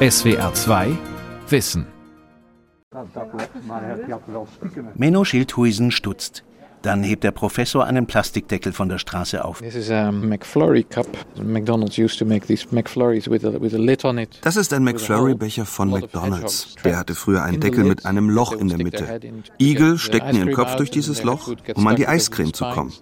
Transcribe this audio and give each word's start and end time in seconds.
SWR 0.00 0.54
2 0.54 0.96
Wissen. 1.48 1.84
Menno 4.94 5.24
Schildhuisen 5.24 5.90
stutzt. 5.90 6.44
Dann 6.82 7.02
hebt 7.02 7.24
der 7.24 7.32
Professor 7.32 7.84
einen 7.84 8.06
Plastikdeckel 8.06 8.72
von 8.72 8.88
der 8.88 8.98
Straße 8.98 9.44
auf. 9.44 9.60
Das 9.60 9.74
ist 9.74 9.90
ein 9.90 10.28
McFlurry-Becher 14.84 15.66
von 15.66 15.90
McDonald's. 15.90 16.74
Der 16.84 16.96
hatte 16.96 17.14
früher 17.14 17.42
einen 17.42 17.60
Deckel 17.60 17.84
mit 17.84 18.06
einem 18.06 18.30
Loch 18.30 18.52
in 18.52 18.68
der 18.68 18.78
Mitte. 18.78 19.20
Igel 19.58 19.98
steckten 19.98 20.36
ihren 20.36 20.52
Kopf 20.52 20.76
durch 20.76 20.90
dieses 20.90 21.22
Loch, 21.24 21.52
um 21.74 21.86
an 21.86 21.96
die 21.96 22.06
Eiscreme 22.06 22.52
zu 22.52 22.64
kommen. 22.64 22.92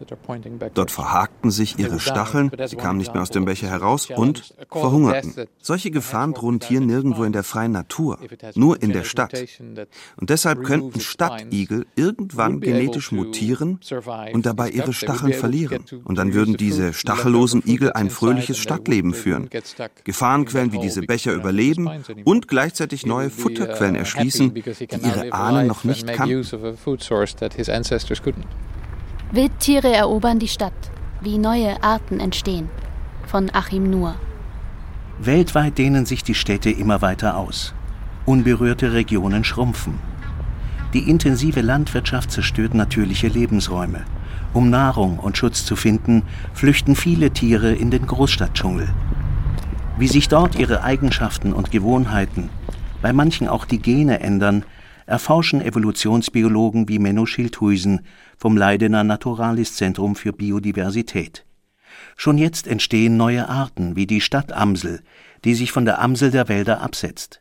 Dort 0.74 0.90
verhakten 0.90 1.50
sich 1.50 1.78
ihre 1.78 2.00
Stacheln, 2.00 2.50
sie 2.66 2.76
kamen 2.76 2.98
nicht 2.98 3.12
mehr 3.12 3.22
aus 3.22 3.30
dem 3.30 3.44
Becher 3.44 3.68
heraus 3.68 4.08
und 4.14 4.54
verhungerten. 4.70 5.34
Solche 5.60 5.90
Gefahren 5.90 6.32
drohen 6.32 6.60
Tieren 6.60 6.86
nirgendwo 6.86 7.24
in 7.24 7.32
der 7.32 7.42
freien 7.42 7.72
Natur, 7.72 8.18
nur 8.54 8.82
in 8.82 8.92
der 8.92 9.04
Stadt. 9.04 9.34
Und 10.16 10.30
deshalb 10.30 10.64
könnten 10.64 11.00
Stadtigel 11.00 11.86
irgendwann 11.96 12.60
genetisch 12.60 13.12
mutieren 13.12 13.65
und 14.32 14.46
dabei 14.46 14.70
ihre 14.70 14.92
Stacheln 14.92 15.32
verlieren. 15.32 15.84
Und 16.04 16.18
dann 16.18 16.34
würden 16.34 16.56
diese 16.56 16.92
stachellosen 16.92 17.62
Igel 17.66 17.92
ein 17.92 18.10
fröhliches 18.10 18.58
Stadtleben 18.58 19.14
führen, 19.14 19.48
Gefahrenquellen 20.04 20.72
wie 20.72 20.78
diese 20.78 21.02
Becher 21.02 21.32
überleben 21.32 21.88
und 22.24 22.48
gleichzeitig 22.48 23.06
neue 23.06 23.30
Futterquellen 23.30 23.96
erschließen, 23.96 24.54
die 24.54 24.62
ihre 24.62 25.32
Ahnen 25.32 25.66
noch 25.66 25.84
nicht 25.84 26.06
kannten. 26.06 26.44
Wildtiere 29.32 29.92
erobern 29.92 30.38
die 30.38 30.48
Stadt, 30.48 30.72
wie 31.20 31.38
neue 31.38 31.82
Arten 31.82 32.20
entstehen. 32.20 32.70
Von 33.26 33.50
Achim 33.52 33.90
Nuhr. 33.90 34.14
Weltweit 35.18 35.78
dehnen 35.78 36.06
sich 36.06 36.22
die 36.22 36.34
Städte 36.34 36.70
immer 36.70 37.02
weiter 37.02 37.36
aus. 37.36 37.74
Unberührte 38.24 38.92
Regionen 38.92 39.44
schrumpfen. 39.44 39.98
Die 40.92 41.10
intensive 41.10 41.60
Landwirtschaft 41.60 42.30
zerstört 42.30 42.74
natürliche 42.74 43.28
Lebensräume. 43.28 44.04
Um 44.52 44.70
Nahrung 44.70 45.18
und 45.18 45.36
Schutz 45.36 45.64
zu 45.64 45.76
finden, 45.76 46.22
flüchten 46.54 46.96
viele 46.96 47.30
Tiere 47.30 47.72
in 47.72 47.90
den 47.90 48.06
Großstadtdschungel. 48.06 48.88
Wie 49.98 50.08
sich 50.08 50.28
dort 50.28 50.54
ihre 50.54 50.82
Eigenschaften 50.82 51.52
und 51.52 51.70
Gewohnheiten, 51.70 52.50
bei 53.02 53.12
manchen 53.12 53.48
auch 53.48 53.64
die 53.64 53.78
Gene 53.78 54.20
ändern, 54.20 54.64
erforschen 55.06 55.60
Evolutionsbiologen 55.60 56.88
wie 56.88 56.98
Menno 56.98 57.26
Schildhuisen 57.26 58.00
vom 58.36 58.56
Leidener 58.56 59.04
Naturalis 59.04 59.74
Zentrum 59.76 60.16
für 60.16 60.32
Biodiversität. 60.32 61.44
Schon 62.16 62.38
jetzt 62.38 62.66
entstehen 62.66 63.16
neue 63.16 63.48
Arten 63.48 63.96
wie 63.96 64.06
die 64.06 64.20
Stadtamsel, 64.20 65.02
die 65.44 65.54
sich 65.54 65.72
von 65.72 65.84
der 65.84 66.00
Amsel 66.00 66.30
der 66.30 66.48
Wälder 66.48 66.80
absetzt. 66.80 67.40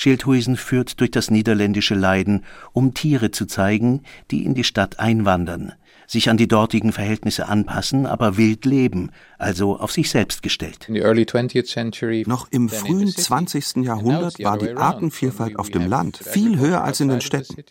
Schildhuisen 0.00 0.56
führt 0.56 0.98
durch 1.00 1.10
das 1.10 1.30
niederländische 1.30 1.94
Leiden, 1.94 2.46
um 2.72 2.94
Tiere 2.94 3.32
zu 3.32 3.44
zeigen, 3.44 4.00
die 4.30 4.46
in 4.46 4.54
die 4.54 4.64
Stadt 4.64 4.98
einwandern, 4.98 5.74
sich 6.06 6.30
an 6.30 6.38
die 6.38 6.48
dortigen 6.48 6.94
Verhältnisse 6.94 7.48
anpassen, 7.48 8.06
aber 8.06 8.38
wild 8.38 8.64
leben, 8.64 9.10
also 9.36 9.78
auf 9.78 9.92
sich 9.92 10.08
selbst 10.08 10.42
gestellt. 10.42 10.88
Noch 10.88 12.48
im 12.50 12.70
frühen 12.70 13.08
20. 13.08 13.84
Jahrhundert 13.84 14.42
war 14.42 14.56
die 14.56 14.74
Artenvielfalt 14.74 15.58
auf 15.58 15.68
dem 15.68 15.86
Land 15.86 16.16
viel 16.16 16.58
höher 16.58 16.82
als 16.82 17.00
in 17.00 17.08
den 17.08 17.20
Städten. 17.20 17.62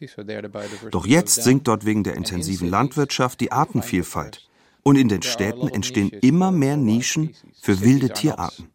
Doch 0.91 1.07
jetzt 1.07 1.43
sinkt 1.43 1.67
dort 1.67 1.83
wegen 1.83 2.03
der 2.03 2.13
intensiven 2.15 2.69
Landwirtschaft 2.69 3.39
die 3.39 3.51
Artenvielfalt. 3.51 4.48
Und 4.83 4.95
in 4.95 5.09
den 5.09 5.21
Städten 5.21 5.67
entstehen 5.67 6.09
immer 6.21 6.51
mehr 6.51 6.77
Nischen 6.77 7.35
für 7.61 7.81
wilde 7.81 8.09
Tierarten. 8.09 8.69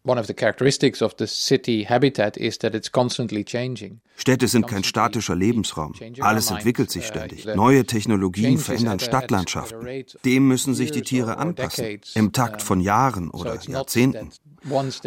Städte 4.17 4.49
sind 4.49 4.67
kein 4.67 4.85
statischer 4.85 5.35
Lebensraum. 5.35 5.93
Alles 6.21 6.51
entwickelt 6.51 6.91
sich 6.91 7.07
ständig. 7.07 7.47
Neue 7.47 7.85
Technologien 7.85 8.59
verändern 8.59 9.01
Stadtlandschaften. 9.01 10.05
Dem 10.25 10.49
müssen 10.49 10.75
sich 10.75 10.91
die 10.91 11.03
Tiere 11.03 11.39
anpassen, 11.39 12.01
im 12.15 12.33
Takt 12.33 12.63
von 12.63 12.81
Jahren 12.81 13.31
oder 13.31 13.61
Jahrzehnten. 13.63 14.31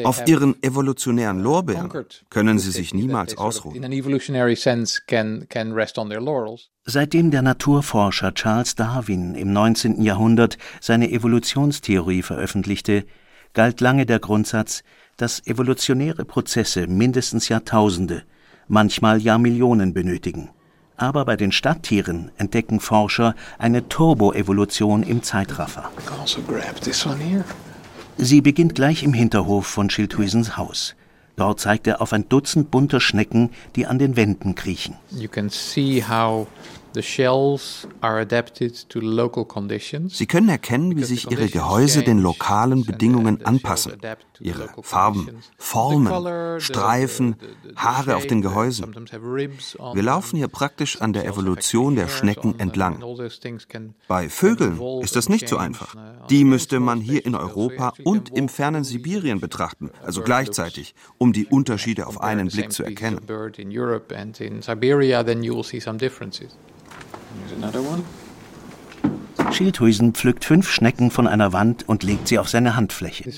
Auf 0.04 0.28
ihren 0.28 0.62
evolutionären 0.62 1.40
Lorbeeren 1.40 1.92
können 2.30 2.60
sie 2.60 2.72
sich 2.72 2.94
niemals 2.94 3.38
ausruhen. 3.38 3.82
Seitdem 6.86 7.32
der 7.32 7.42
Naturforscher 7.42 8.34
Charles 8.34 8.76
Darwin 8.76 9.36
im 9.36 9.52
19. 9.52 10.02
Jahrhundert 10.02 10.58
seine 10.80 11.12
Evolutionstheorie 11.12 12.22
veröffentlichte, 12.22 13.06
galt 13.54 13.82
lange 13.82 14.06
der 14.06 14.20
Grundsatz, 14.20 14.84
dass 15.18 15.46
evolutionäre 15.48 16.26
Prozesse 16.26 16.88
mindestens 16.88 17.50
Jahrtausende, 17.50 18.24
manchmal 18.68 19.20
Jahrmillionen 19.20 19.94
benötigen. 19.94 20.50
Aber 20.96 21.26
bei 21.26 21.36
den 21.36 21.52
Stadttieren 21.52 22.32
entdecken 22.38 22.80
Forscher 22.80 23.36
eine 23.58 23.88
Turboevolution 23.88 25.04
im 25.04 25.24
Zeitraffer. 25.24 25.92
Sie 28.20 28.42
beginnt 28.42 28.74
gleich 28.74 29.04
im 29.04 29.14
Hinterhof 29.14 29.68
von 29.68 29.90
Schildhuisens 29.90 30.58
Haus. 30.58 30.96
Dort 31.36 31.60
zeigt 31.60 31.86
er 31.86 32.02
auf 32.02 32.14
ein 32.14 32.28
Dutzend 32.28 32.72
bunter 32.72 33.00
Schnecken, 33.00 33.52
die 33.76 33.86
an 33.86 34.00
den 34.00 34.16
Wänden 34.16 34.56
kriechen. 34.56 34.96
You 35.12 35.28
can 35.28 35.50
see 35.50 36.04
how 36.04 36.48
Sie 40.10 40.26
können 40.26 40.50
erkennen, 40.50 40.98
wie 40.98 41.04
sich 41.04 41.30
ihre 41.30 41.48
Gehäuse 41.48 42.02
den 42.02 42.18
lokalen 42.18 42.86
Bedingungen 42.86 43.46
anpassen. 43.46 43.94
Ihre 44.40 44.70
Farben, 44.82 45.30
Formen, 45.58 46.60
Streifen, 46.60 47.36
Haare 47.76 48.16
auf 48.16 48.28
den 48.28 48.42
Gehäusen. 48.42 48.96
Wir 49.94 50.04
laufen 50.04 50.38
hier 50.38 50.48
praktisch 50.48 51.02
an 51.02 51.14
der 51.14 51.26
Evolution 51.26 51.96
der 51.96 52.08
Schnecken 52.08 52.60
entlang. 52.60 53.04
Bei 54.08 54.30
Vögeln 54.30 54.80
ist 55.02 55.16
das 55.16 55.30
nicht 55.30 55.50
so 55.50 55.58
einfach. 55.58 55.96
Die 56.30 56.44
müsste 56.44 56.80
man 56.80 57.00
hier 57.00 57.26
in 57.26 57.36
Europa 57.36 57.94
und 58.04 58.36
im 58.36 58.50
fernen 58.50 58.84
Sibirien 58.84 59.40
betrachten, 59.40 59.92
also 60.04 60.22
gleichzeitig, 60.22 60.96
um 61.18 61.34
die 61.34 61.46
Unterschiede 61.46 62.08
auf 62.08 62.22
einen 62.22 62.48
Blick 62.48 62.72
zu 62.72 62.84
erkennen. 62.84 63.22
Schildhuisen 69.52 70.14
pflückt 70.14 70.46
fünf 70.46 70.70
Schnecken 70.70 71.12
von 71.12 71.28
einer 71.28 71.54
Wand 71.54 71.88
und 71.88 72.04
legt 72.04 72.28
sie 72.28 72.40
auf 72.40 72.50
seine 72.50 72.76
Handfläche. 72.76 73.24
Das 73.24 73.38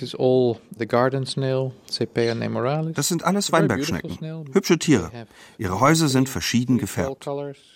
sind 3.08 3.24
alles 3.24 3.52
Weinbergschnecken. 3.52 4.46
Hübsche 4.54 4.80
Tiere. 4.80 5.12
Ihre 5.58 5.80
Häuser 5.80 6.08
sind 6.10 6.30
verschieden 6.30 6.78
gefärbt. 6.78 7.28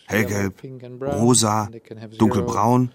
Hellgelb, 0.07 0.61
rosa, 1.01 1.69
dunkelbraun. 2.17 2.91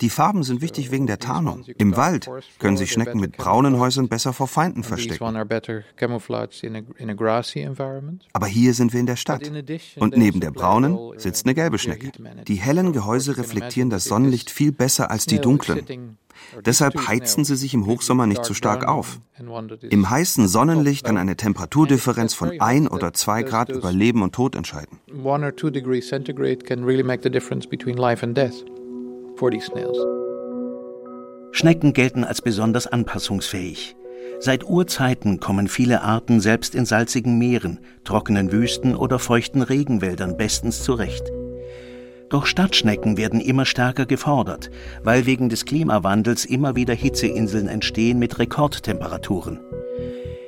Die 0.00 0.10
Farben 0.10 0.42
sind 0.42 0.60
wichtig 0.60 0.90
wegen 0.90 1.06
der 1.06 1.18
Tarnung. 1.18 1.64
Im 1.78 1.96
Wald 1.96 2.28
können 2.58 2.76
sich 2.76 2.92
Schnecken 2.92 3.20
mit 3.20 3.36
braunen 3.36 3.78
Häusern 3.78 4.08
besser 4.08 4.32
vor 4.32 4.48
Feinden 4.48 4.82
verstecken. 4.82 5.24
Aber 8.32 8.46
hier 8.46 8.74
sind 8.74 8.92
wir 8.92 9.00
in 9.00 9.06
der 9.06 9.16
Stadt. 9.16 9.50
Und 9.96 10.16
neben 10.16 10.40
der 10.40 10.50
braunen 10.50 10.98
sitzt 11.16 11.46
eine 11.46 11.54
gelbe 11.54 11.78
Schnecke. 11.78 12.12
Die 12.46 12.56
hellen 12.56 12.92
Gehäuse 12.92 13.36
reflektieren 13.36 13.90
das 13.90 14.04
Sonnenlicht 14.04 14.50
viel 14.50 14.72
besser 14.72 15.10
als 15.10 15.26
die 15.26 15.40
dunklen. 15.40 16.18
Deshalb 16.64 17.08
heizen 17.08 17.44
sie 17.44 17.56
sich 17.56 17.74
im 17.74 17.86
Hochsommer 17.86 18.26
nicht 18.26 18.44
zu 18.44 18.54
stark 18.54 18.86
auf. 18.86 19.20
Im 19.90 20.10
heißen 20.10 20.48
Sonnenlicht 20.48 21.04
kann 21.04 21.16
eine 21.16 21.36
Temperaturdifferenz 21.36 22.34
von 22.34 22.60
ein 22.60 22.88
oder 22.88 23.12
zwei 23.12 23.42
Grad 23.42 23.68
über 23.70 23.92
Leben 23.92 24.22
und 24.22 24.34
Tod 24.34 24.56
entscheiden. 24.56 24.98
Schnecken 31.52 31.92
gelten 31.92 32.24
als 32.24 32.42
besonders 32.42 32.86
anpassungsfähig. 32.86 33.96
Seit 34.38 34.64
Urzeiten 34.64 35.40
kommen 35.40 35.68
viele 35.68 36.02
Arten 36.02 36.40
selbst 36.40 36.74
in 36.74 36.84
salzigen 36.84 37.38
Meeren, 37.38 37.80
trockenen 38.04 38.52
Wüsten 38.52 38.94
oder 38.94 39.18
feuchten 39.18 39.62
Regenwäldern 39.62 40.36
bestens 40.36 40.82
zurecht. 40.82 41.32
Doch 42.28 42.46
Stadtschnecken 42.46 43.16
werden 43.16 43.40
immer 43.40 43.64
stärker 43.64 44.06
gefordert, 44.06 44.70
weil 45.04 45.26
wegen 45.26 45.48
des 45.48 45.64
Klimawandels 45.64 46.44
immer 46.44 46.74
wieder 46.74 46.94
Hitzeinseln 46.94 47.68
entstehen 47.68 48.18
mit 48.18 48.38
Rekordtemperaturen. 48.38 49.60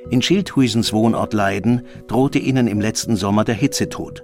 In 0.09 0.21
Schildhuisens 0.21 0.91
Wohnort 0.91 1.33
Leiden 1.33 1.83
drohte 2.07 2.39
ihnen 2.39 2.67
im 2.67 2.81
letzten 2.81 3.15
Sommer 3.15 3.45
der 3.45 3.55
Hitzetod. 3.55 4.23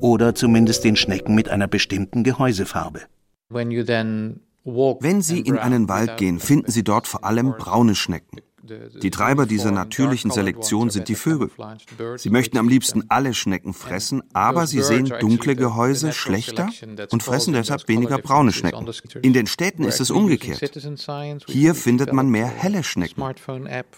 Oder 0.00 0.34
zumindest 0.34 0.84
den 0.84 0.96
Schnecken 0.96 1.34
mit 1.34 1.48
einer 1.48 1.66
bestimmten 1.66 2.24
Gehäusefarbe. 2.24 3.00
Wenn 3.48 5.20
Sie 5.22 5.40
in 5.40 5.58
einen 5.58 5.88
Wald 5.88 6.16
gehen, 6.16 6.38
finden 6.38 6.70
Sie 6.70 6.84
dort 6.84 7.06
vor 7.06 7.24
allem 7.24 7.54
braune 7.58 7.94
Schnecken. 7.94 8.40
Die 9.02 9.10
Treiber 9.10 9.46
dieser 9.46 9.70
natürlichen 9.70 10.30
Selektion 10.30 10.90
sind 10.90 11.08
die 11.08 11.14
Vögel. 11.14 11.50
Sie 12.16 12.30
möchten 12.30 12.58
am 12.58 12.68
liebsten 12.68 13.04
alle 13.08 13.34
Schnecken 13.34 13.74
fressen, 13.74 14.22
aber 14.32 14.66
sie 14.66 14.82
sehen 14.82 15.12
dunkle 15.20 15.56
Gehäuse 15.56 16.12
schlechter 16.12 16.70
und 17.10 17.22
fressen 17.22 17.52
deshalb 17.52 17.88
weniger 17.88 18.18
braune 18.18 18.52
Schnecken. 18.52 18.88
In 19.22 19.32
den 19.32 19.46
Städten 19.46 19.84
ist 19.84 20.00
es 20.00 20.10
umgekehrt. 20.10 20.60
Hier 21.46 21.74
findet 21.74 22.12
man 22.12 22.28
mehr 22.28 22.46
helle 22.46 22.82
Schnecken, 22.82 23.22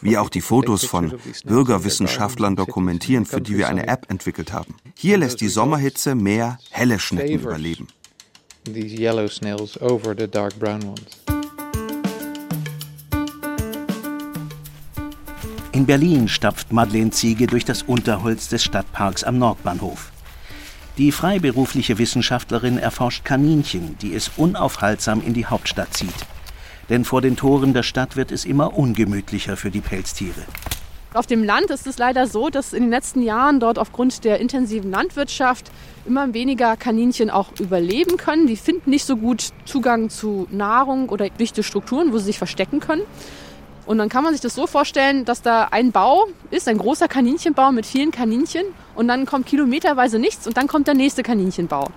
wie 0.01 0.19
auch 0.19 0.29
die 0.29 0.41
Fotos 0.41 0.85
von 0.85 1.15
Bürgerwissenschaftlern 1.45 2.57
dokumentieren, 2.57 3.27
für 3.27 3.41
die 3.41 3.57
wir 3.57 3.69
eine 3.69 3.87
App 3.87 4.11
entwickelt 4.11 4.53
haben. 4.53 4.75
Hier 4.95 5.19
lässt 5.19 5.41
die 5.41 5.49
Sommerhitze 5.49 6.15
mehr 6.15 6.59
helle 6.71 6.99
Schnecken 6.99 7.41
überleben. 7.41 7.89
These 8.65 8.97
yellow 8.97 9.29
snails 9.29 9.81
over 9.81 10.13
the 10.19 10.27
dark 10.27 10.59
brown 10.59 10.83
ones. 10.83 11.36
In 15.77 15.85
Berlin 15.85 16.27
stapft 16.27 16.73
Madeleine 16.73 17.11
Ziege 17.11 17.47
durch 17.47 17.67
das 17.67 17.83
Unterholz 17.83 18.49
des 18.49 18.65
Stadtparks 18.65 19.25
am 19.25 19.39
Nordbahnhof. 19.39 20.11
Die 20.97 21.13
freiberufliche 21.13 21.99
Wissenschaftlerin 21.99 22.79
erforscht 22.79 23.27
Kaninchen, 23.27 23.95
die 24.01 24.15
es 24.15 24.31
unaufhaltsam 24.39 25.21
in 25.21 25.35
die 25.35 25.45
Hauptstadt 25.45 25.93
zieht. 25.93 26.15
Denn 26.89 27.05
vor 27.05 27.21
den 27.21 27.37
Toren 27.37 27.75
der 27.75 27.83
Stadt 27.83 28.17
wird 28.17 28.33
es 28.33 28.47
immer 28.47 28.73
ungemütlicher 28.73 29.59
für 29.59 29.71
die 29.71 29.83
Pelztiere. 29.83 30.47
Auf 31.13 31.27
dem 31.27 31.45
Land 31.45 31.69
ist 31.69 31.87
es 31.87 31.99
leider 31.99 32.27
so, 32.27 32.49
dass 32.49 32.73
in 32.73 32.85
den 32.85 32.91
letzten 32.91 33.21
Jahren 33.21 33.61
dort 33.61 33.79
aufgrund 33.79 34.25
der 34.25 34.41
intensiven 34.41 34.91
Landwirtschaft 34.91 35.71
immer 36.07 36.33
weniger 36.33 36.79
Kaninchen 36.79 37.29
auch 37.29 37.49
überleben 37.61 38.17
können. 38.17 38.47
Die 38.47 38.57
finden 38.57 38.89
nicht 38.89 39.05
so 39.05 39.19
gut 39.19 39.51
Zugang 39.67 40.09
zu 40.09 40.47
Nahrung 40.51 41.11
oder 41.11 41.29
dichte 41.29 41.63
Strukturen, 41.63 42.15
wo 42.15 42.19
sie 42.19 42.25
sich 42.25 42.39
verstecken 42.39 42.81
können. 42.81 43.03
Und 43.87 43.99
dann 43.99 44.09
kann 44.09 44.25
man 44.25 44.33
sich 44.33 44.41
das 44.41 44.55
so 44.55 44.67
vorstellen, 44.67 45.25
dass 45.25 45.43
da 45.43 45.69
ein 45.71 45.93
Bau 45.93 46.27
ist, 46.51 46.67
ein 46.67 46.79
großer 46.79 47.07
Kaninchenbau 47.07 47.71
mit 47.71 47.87
vielen 47.87 48.11
Kaninchen 48.11 48.65
und 48.97 49.07
dann 49.07 49.27
kommt 49.27 49.47
kilometerweise 49.47 50.19
nichts 50.19 50.47
und 50.47 50.57
dann 50.57 50.67
kommt 50.67 50.89
der 50.89 50.95
nächste 50.95 51.23
Kaninchenbau. 51.23 51.89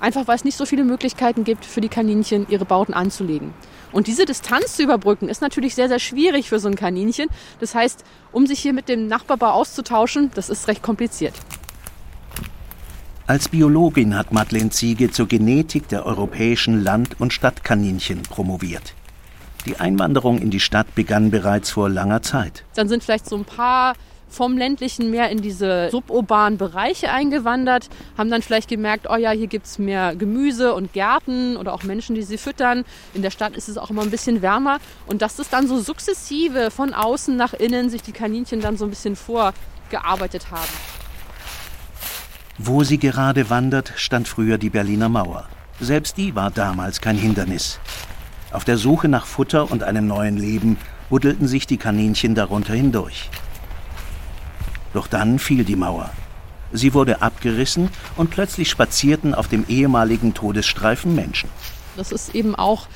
Einfach 0.00 0.26
weil 0.26 0.36
es 0.36 0.44
nicht 0.44 0.56
so 0.56 0.66
viele 0.66 0.84
Möglichkeiten 0.84 1.44
gibt 1.44 1.64
für 1.64 1.80
die 1.80 1.88
Kaninchen, 1.88 2.46
ihre 2.48 2.64
Bauten 2.64 2.94
anzulegen. 2.94 3.52
Und 3.92 4.06
diese 4.06 4.24
Distanz 4.24 4.74
zu 4.76 4.82
überbrücken 4.82 5.28
ist 5.28 5.40
natürlich 5.40 5.74
sehr, 5.74 5.88
sehr 5.88 6.00
schwierig 6.00 6.48
für 6.48 6.58
so 6.58 6.68
ein 6.68 6.76
Kaninchen. 6.76 7.28
Das 7.60 7.74
heißt, 7.74 8.04
um 8.32 8.46
sich 8.46 8.58
hier 8.58 8.72
mit 8.72 8.88
dem 8.88 9.06
Nachbarbau 9.06 9.50
auszutauschen, 9.50 10.30
das 10.34 10.50
ist 10.50 10.66
recht 10.66 10.82
kompliziert. 10.82 11.34
Als 13.26 13.48
Biologin 13.48 14.16
hat 14.16 14.32
Madeleine 14.32 14.70
Ziege 14.70 15.10
zur 15.10 15.28
Genetik 15.28 15.88
der 15.88 16.04
europäischen 16.04 16.82
Land- 16.82 17.20
und 17.20 17.32
Stadtkaninchen 17.32 18.22
promoviert. 18.22 18.94
Die 19.66 19.78
Einwanderung 19.78 20.40
in 20.40 20.50
die 20.50 20.60
Stadt 20.60 20.94
begann 20.94 21.30
bereits 21.30 21.70
vor 21.70 21.88
langer 21.88 22.22
Zeit. 22.22 22.64
Dann 22.74 22.88
sind 22.88 23.02
vielleicht 23.02 23.28
so 23.28 23.36
ein 23.36 23.44
paar 23.44 23.94
vom 24.34 24.58
ländlichen 24.58 25.10
mehr 25.10 25.30
in 25.30 25.40
diese 25.40 25.88
suburbanen 25.90 26.58
Bereiche 26.58 27.10
eingewandert, 27.10 27.88
haben 28.18 28.30
dann 28.30 28.42
vielleicht 28.42 28.68
gemerkt, 28.68 29.06
oh 29.08 29.16
ja, 29.16 29.30
hier 29.30 29.46
gibt 29.46 29.66
es 29.66 29.78
mehr 29.78 30.16
Gemüse 30.16 30.74
und 30.74 30.92
Gärten 30.92 31.56
oder 31.56 31.72
auch 31.72 31.84
Menschen, 31.84 32.14
die 32.14 32.22
sie 32.22 32.36
füttern. 32.36 32.84
In 33.14 33.22
der 33.22 33.30
Stadt 33.30 33.56
ist 33.56 33.68
es 33.68 33.78
auch 33.78 33.90
immer 33.90 34.02
ein 34.02 34.10
bisschen 34.10 34.42
wärmer. 34.42 34.78
Und 35.06 35.22
dass 35.22 35.36
das 35.36 35.48
dann 35.48 35.68
so 35.68 35.78
sukzessive 35.80 36.70
von 36.70 36.92
außen 36.92 37.36
nach 37.36 37.54
innen 37.54 37.90
sich 37.90 38.02
die 38.02 38.12
Kaninchen 38.12 38.60
dann 38.60 38.76
so 38.76 38.84
ein 38.84 38.90
bisschen 38.90 39.16
vorgearbeitet 39.16 40.50
haben. 40.50 40.72
Wo 42.58 42.82
sie 42.84 42.98
gerade 42.98 43.50
wandert, 43.50 43.92
stand 43.96 44.28
früher 44.28 44.58
die 44.58 44.70
Berliner 44.70 45.08
Mauer. 45.08 45.48
Selbst 45.80 46.16
die 46.16 46.34
war 46.34 46.50
damals 46.50 47.00
kein 47.00 47.16
Hindernis. 47.16 47.80
Auf 48.54 48.64
der 48.64 48.78
Suche 48.78 49.08
nach 49.08 49.26
Futter 49.26 49.68
und 49.72 49.82
einem 49.82 50.06
neuen 50.06 50.36
Leben 50.36 50.76
buddelten 51.10 51.48
sich 51.48 51.66
die 51.66 51.76
Kaninchen 51.76 52.36
darunter 52.36 52.72
hindurch. 52.72 53.28
Doch 54.92 55.08
dann 55.08 55.40
fiel 55.40 55.64
die 55.64 55.74
Mauer. 55.74 56.10
Sie 56.70 56.94
wurde 56.94 57.20
abgerissen 57.20 57.90
und 58.14 58.30
plötzlich 58.30 58.70
spazierten 58.70 59.34
auf 59.34 59.48
dem 59.48 59.64
ehemaligen 59.66 60.34
Todesstreifen 60.34 61.16
Menschen. 61.16 61.50
Das 61.96 62.12
ist 62.12 62.36
eben 62.36 62.54
auch 62.54 62.86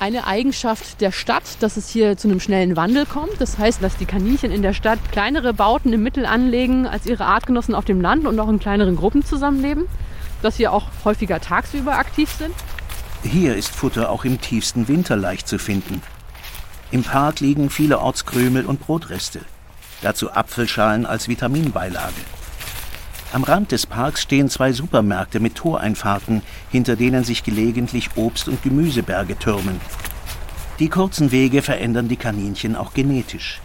eine 0.00 0.26
Eigenschaft 0.26 1.00
der 1.00 1.12
Stadt, 1.12 1.44
dass 1.60 1.76
es 1.76 1.88
hier 1.88 2.16
zu 2.16 2.26
einem 2.26 2.40
schnellen 2.40 2.74
Wandel 2.74 3.06
kommt. 3.06 3.40
Das 3.40 3.56
heißt, 3.56 3.80
dass 3.80 3.96
die 3.96 4.04
Kaninchen 4.04 4.50
in 4.50 4.62
der 4.62 4.74
Stadt 4.74 4.98
kleinere 5.12 5.54
Bauten 5.54 5.92
im 5.92 6.02
Mittel 6.02 6.26
anlegen 6.26 6.88
als 6.88 7.06
ihre 7.06 7.24
Artgenossen 7.24 7.76
auf 7.76 7.84
dem 7.84 8.00
Land 8.00 8.26
und 8.26 8.38
auch 8.40 8.48
in 8.48 8.58
kleineren 8.58 8.96
Gruppen 8.96 9.24
zusammenleben. 9.24 9.84
Dass 10.42 10.56
sie 10.56 10.66
auch 10.66 10.88
häufiger 11.04 11.40
tagsüber 11.40 11.98
aktiv 11.98 12.30
sind. 12.36 12.54
Hier 13.24 13.56
ist 13.56 13.74
Futter 13.74 14.10
auch 14.10 14.24
im 14.24 14.40
tiefsten 14.40 14.86
Winter 14.86 15.16
leicht 15.16 15.48
zu 15.48 15.58
finden. 15.58 16.02
Im 16.90 17.02
Park 17.02 17.40
liegen 17.40 17.68
vielerorts 17.68 18.24
Krümel 18.24 18.64
und 18.64 18.80
Brotreste. 18.80 19.40
Dazu 20.02 20.30
Apfelschalen 20.32 21.04
als 21.04 21.28
Vitaminbeilage. 21.28 22.22
Am 23.32 23.42
Rand 23.42 23.72
des 23.72 23.86
Parks 23.86 24.22
stehen 24.22 24.48
zwei 24.48 24.72
Supermärkte 24.72 25.40
mit 25.40 25.56
Toreinfahrten, 25.56 26.42
hinter 26.70 26.96
denen 26.96 27.24
sich 27.24 27.42
gelegentlich 27.42 28.10
Obst- 28.16 28.48
und 28.48 28.62
Gemüseberge 28.62 29.38
türmen. 29.38 29.80
Die 30.78 30.88
kurzen 30.88 31.32
Wege 31.32 31.60
verändern 31.60 32.08
die 32.08 32.16
Kaninchen 32.16 32.76
auch 32.76 32.94
genetisch. 32.94 33.60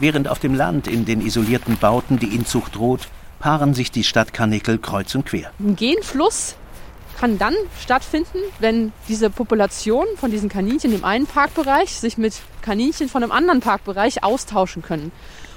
Während 0.00 0.26
auf 0.26 0.40
dem 0.40 0.54
Land 0.54 0.88
in 0.88 1.04
den 1.04 1.24
isolierten 1.24 1.78
Bauten 1.78 2.18
die 2.18 2.34
Inzucht 2.34 2.74
droht, 2.74 3.08
paaren 3.38 3.72
sich 3.72 3.92
die 3.92 4.04
Stadtkarnickel 4.04 4.78
kreuz 4.78 5.14
und 5.14 5.24
quer. 5.24 5.52
Ein 5.60 5.76
Genfluss 5.76 6.56
kann 7.22 7.38
dann 7.38 7.54
stattfinden, 7.80 8.38
wenn 8.58 8.92
diese 9.06 9.30
Population 9.30 10.06
von 10.16 10.32
diesen 10.32 10.48
Kaninchen 10.48 10.92
im 10.92 11.04
einen 11.04 11.26
Parkbereich 11.26 11.90
sich 11.90 12.18
mit 12.18 12.34
Kaninchen 12.62 13.08
von 13.08 13.22
einem 13.22 13.30
anderen 13.30 13.60
Parkbereich 13.60 14.24
austauschen 14.24 14.82
können. 14.82 15.12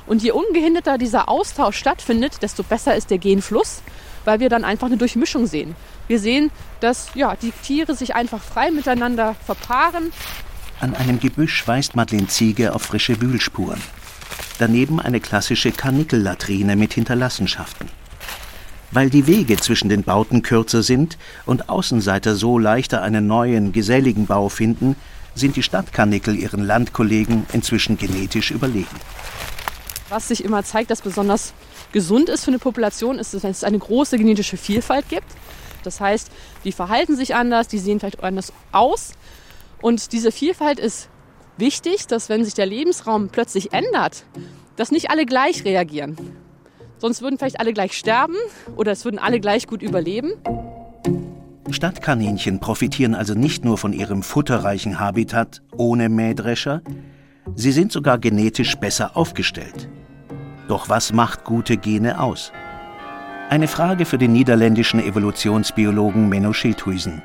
Und 0.06 0.22
je 0.22 0.30
ungehinderter 0.30 1.00
dieser 1.00 1.28
Austausch 1.28 1.76
stattfindet, 1.76 2.44
desto 2.44 2.62
besser 2.62 2.96
ist 2.96 3.10
der 3.10 3.18
Genfluss, 3.18 3.82
weil 4.26 4.40
wir 4.40 4.50
dann 4.50 4.64
einfach 4.64 4.86
eine 4.86 4.98
Durchmischung 4.98 5.48
sehen. 5.48 5.76
Wir 6.08 6.20
sehen, 6.20 6.52
dass 6.82 7.08
ja, 7.16 7.36
die 7.36 7.52
Tiere 7.52 7.96
sich 7.96 8.14
einfach 8.14 8.44
frei 8.44 8.70
miteinander 8.70 9.36
verpaaren. 9.44 10.14
An 10.82 10.94
einem 10.94 11.20
Gebüsch 11.20 11.68
weist 11.68 11.96
Madeleine 11.96 12.28
Ziege 12.28 12.76
auf 12.76 12.84
frische 12.84 13.20
Wühlspuren. 13.20 13.82
Daneben 14.60 15.00
eine 15.00 15.20
klassische 15.20 15.72
Karnickellatrine 15.72 16.76
mit 16.76 16.94
Hinterlassenschaften. 16.94 17.90
Weil 18.96 19.10
die 19.10 19.28
Wege 19.28 19.58
zwischen 19.58 19.90
den 19.90 20.04
Bauten 20.04 20.42
kürzer 20.42 20.82
sind 20.82 21.18
und 21.46 21.68
Außenseiter 21.68 22.34
so 22.36 22.58
leichter 22.58 23.02
einen 23.02 23.28
neuen, 23.28 23.74
geselligen 23.74 24.26
Bau 24.26 24.48
finden, 24.48 24.96
sind 25.36 25.58
die 25.58 25.64
Stadtkarnickel 25.64 26.34
ihren 26.34 26.64
Landkollegen 26.64 27.46
inzwischen 27.52 27.98
genetisch 27.98 28.52
überlegen. 28.52 28.88
Was 30.08 30.30
sich 30.30 30.46
immer 30.46 30.64
zeigt, 30.64 30.92
dass 30.92 31.02
besonders 31.02 31.54
gesund 31.92 32.30
ist 32.30 32.46
für 32.46 32.52
eine 32.52 32.60
Population, 32.60 33.20
ist, 33.20 33.34
dass 33.34 33.44
es 33.44 33.66
eine 33.66 33.80
große 33.80 34.18
genetische 34.18 34.56
Vielfalt 34.56 35.10
gibt. 35.10 35.28
Das 35.84 36.00
heißt, 36.00 36.32
die 36.64 36.72
verhalten 36.72 37.18
sich 37.18 37.36
anders, 37.36 37.68
die 37.68 37.80
sehen 37.80 38.00
vielleicht 38.00 38.24
anders 38.24 38.54
aus. 38.72 39.12
Und 39.82 40.14
diese 40.14 40.32
Vielfalt 40.32 40.80
ist 40.80 41.10
wichtig, 41.58 42.08
dass 42.08 42.30
wenn 42.30 42.46
sich 42.46 42.54
der 42.54 42.66
Lebensraum 42.66 43.28
plötzlich 43.28 43.74
ändert, 43.74 44.24
dass 44.78 44.92
nicht 44.92 45.10
alle 45.10 45.26
gleich 45.26 45.66
reagieren. 45.66 46.45
Sonst 46.98 47.22
würden 47.22 47.38
vielleicht 47.38 47.60
alle 47.60 47.74
gleich 47.74 47.94
sterben 47.94 48.36
oder 48.76 48.92
es 48.92 49.06
würden 49.06 49.20
alle 49.20 49.40
gleich 49.40 49.68
gut 49.68 49.82
überleben. 49.82 50.34
Stadtkaninchen 51.70 52.60
profitieren 52.60 53.16
also 53.16 53.34
nicht 53.34 53.66
nur 53.66 53.78
von 53.78 53.92
ihrem 53.92 54.24
futterreichen 54.24 55.00
Habitat 55.00 55.62
ohne 55.76 56.10
Mähdrescher, 56.10 56.82
sie 57.56 57.72
sind 57.72 57.92
sogar 57.92 58.18
genetisch 58.18 58.76
besser 58.76 59.18
aufgestellt. 59.18 59.90
Doch 60.68 60.90
was 60.90 61.12
macht 61.12 61.44
gute 61.44 61.78
Gene 61.78 62.20
aus? 62.20 62.52
Eine 63.50 63.68
Frage 63.68 64.06
für 64.06 64.18
den 64.18 64.34
niederländischen 64.34 65.00
Evolutionsbiologen 65.00 66.30
Menno 66.30 66.54
Schildhuisen. 66.54 67.22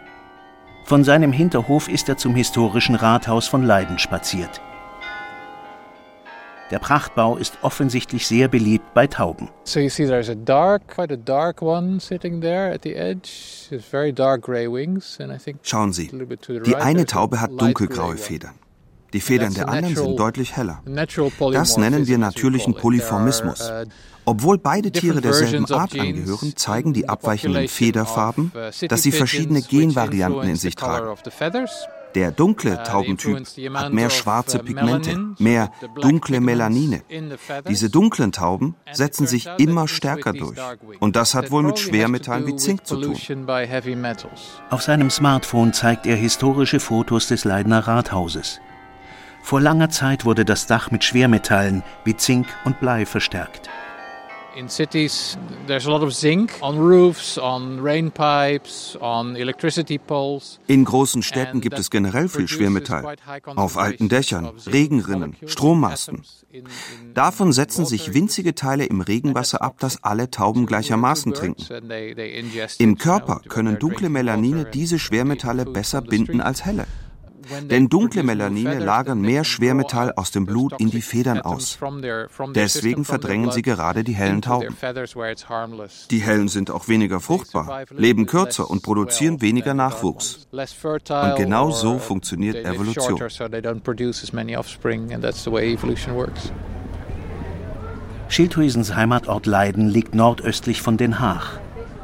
Von 0.84 1.04
seinem 1.04 1.32
Hinterhof 1.32 1.88
ist 1.88 2.08
er 2.08 2.16
zum 2.16 2.34
historischen 2.34 2.94
Rathaus 2.94 3.46
von 3.46 3.62
Leiden 3.62 3.98
spaziert. 3.98 4.60
Der 6.70 6.78
Prachtbau 6.78 7.36
ist 7.36 7.58
offensichtlich 7.62 8.28
sehr 8.28 8.46
beliebt 8.46 8.94
bei 8.94 9.08
Tauben. 9.08 9.48
So 9.64 9.80
you 9.80 9.88
see 9.88 10.06
there's 10.06 10.28
a 10.28 10.36
dark, 10.36 10.82
quite 10.86 11.12
a 11.12 11.16
dark 11.16 11.62
one 11.62 11.98
sitting 11.98 12.40
there 12.40 12.72
at 12.72 12.82
the 12.84 12.94
edge. 12.94 13.68
It's 13.70 13.86
very 13.86 14.12
dark 14.12 14.42
gray 14.42 14.70
wings 14.70 15.18
and 15.20 15.32
I 15.32 15.38
think 15.38 15.58
Schauen 15.62 15.92
Sie, 15.92 16.10
die 16.64 16.76
eine 16.76 17.06
Taube 17.06 17.40
hat 17.40 17.50
dunkelgraue 17.60 18.16
Federn. 18.16 18.54
Die 19.12 19.20
Federn 19.20 19.52
der 19.54 19.68
anderen 19.68 19.96
sind 19.96 20.20
deutlich 20.20 20.56
heller. 20.56 20.82
Das 21.52 21.76
nennen 21.76 22.06
wir 22.06 22.18
natürlichen 22.18 22.74
Polymorphismus. 22.74 23.68
Uh, 23.68 23.84
Obwohl 24.24 24.58
beide 24.58 24.92
Tiere 24.92 25.20
derselben 25.20 25.66
Art 25.72 25.98
angehören, 25.98 26.54
zeigen 26.54 26.92
die 26.92 27.08
abweichenden 27.08 27.66
Federfarben, 27.66 28.52
uh, 28.54 28.86
dass 28.86 29.02
sie 29.02 29.10
verschiedene 29.10 29.62
Genvarianten 29.62 30.48
in 30.48 30.56
sich 30.56 30.76
tragen. 30.76 31.16
Der 32.14 32.30
dunkle 32.30 32.78
uh, 32.78 32.84
Taubentyp 32.84 33.46
hat 33.74 33.92
mehr 33.92 34.10
schwarze 34.10 34.58
Pigmente, 34.58 35.34
mehr 35.38 35.70
dunkle 36.00 36.40
Melanine. 36.40 37.02
Diese 37.68 37.90
dunklen 37.90 38.32
Tauben 38.32 38.74
setzen 38.92 39.26
sich 39.26 39.48
immer 39.58 39.88
stärker 39.88 40.32
durch. 40.32 40.58
Und 40.98 41.16
das 41.16 41.34
hat 41.34 41.50
wohl 41.50 41.62
mit 41.62 41.78
Schwermetallen 41.78 42.46
wie 42.46 42.56
Zink 42.56 42.86
zu 42.86 43.00
tun. 43.00 43.16
Auf 44.70 44.82
seinem 44.82 45.10
Smartphone 45.10 45.72
zeigt 45.72 46.06
er 46.06 46.16
historische 46.16 46.80
Fotos 46.80 47.28
des 47.28 47.44
Leidener 47.44 47.86
Rathauses. 47.86 48.60
Vor 49.42 49.60
langer 49.60 49.90
Zeit 49.90 50.24
wurde 50.24 50.44
das 50.44 50.66
Dach 50.66 50.90
mit 50.90 51.02
Schwermetallen 51.02 51.82
wie 52.04 52.16
Zink 52.16 52.46
und 52.64 52.78
Blei 52.80 53.06
verstärkt. 53.06 53.70
In 54.56 54.68
cities, 54.68 55.38
there's 55.68 55.86
a 55.86 55.90
lot 55.90 56.02
of 56.02 56.12
zinc 56.12 56.52
on 56.60 56.76
roofs, 56.76 57.38
on 57.38 57.80
rain 57.80 58.10
pipes, 58.10 58.98
on 59.00 59.36
electricity 59.36 59.96
poles. 59.96 60.58
In 60.66 60.84
großen 60.84 61.22
Städten 61.22 61.60
gibt 61.60 61.78
es 61.78 61.88
generell 61.88 62.28
viel 62.28 62.48
Schwermetall. 62.48 63.16
Auf 63.54 63.78
alten 63.78 64.08
Dächern, 64.08 64.50
Regenrinnen, 64.66 65.36
Strommasten. 65.46 66.24
Davon 67.14 67.52
setzen 67.52 67.86
sich 67.86 68.12
winzige 68.12 68.54
Teile 68.56 68.86
im 68.86 69.00
Regenwasser 69.00 69.62
ab, 69.62 69.76
das 69.78 70.02
alle 70.02 70.30
Tauben 70.30 70.66
gleichermaßen 70.66 71.32
trinken. 71.32 71.64
Im 72.78 72.98
Körper 72.98 73.42
können 73.48 73.78
dunkle 73.78 74.08
Melanine 74.08 74.64
diese 74.64 74.98
Schwermetalle 74.98 75.64
besser 75.64 76.02
binden 76.02 76.40
als 76.40 76.64
helle. 76.64 76.86
Denn 77.68 77.88
dunkle 77.88 78.22
Melanine 78.22 78.78
lagern 78.78 79.20
mehr 79.20 79.44
Schwermetall 79.44 80.12
aus 80.16 80.30
dem 80.30 80.46
Blut 80.46 80.74
in 80.78 80.90
die 80.90 81.02
Federn 81.02 81.40
aus. 81.40 81.78
Deswegen 82.54 83.04
verdrängen 83.04 83.50
sie 83.50 83.62
gerade 83.62 84.04
die 84.04 84.12
hellen 84.12 84.42
Tauben. 84.42 84.76
Die 86.10 86.18
hellen 86.18 86.48
sind 86.48 86.70
auch 86.70 86.88
weniger 86.88 87.20
fruchtbar, 87.20 87.84
leben 87.90 88.26
kürzer 88.26 88.70
und 88.70 88.82
produzieren 88.82 89.40
weniger 89.40 89.74
Nachwuchs. 89.74 90.46
Und 90.52 91.36
genau 91.36 91.70
so 91.70 91.98
funktioniert 91.98 92.64
Evolution. 92.64 93.20
Schildhuisens 98.28 98.94
Heimatort 98.94 99.46
Leiden 99.46 99.88
liegt 99.88 100.14
nordöstlich 100.14 100.82
von 100.82 100.96
Den 100.96 101.18
Haag. 101.18 101.60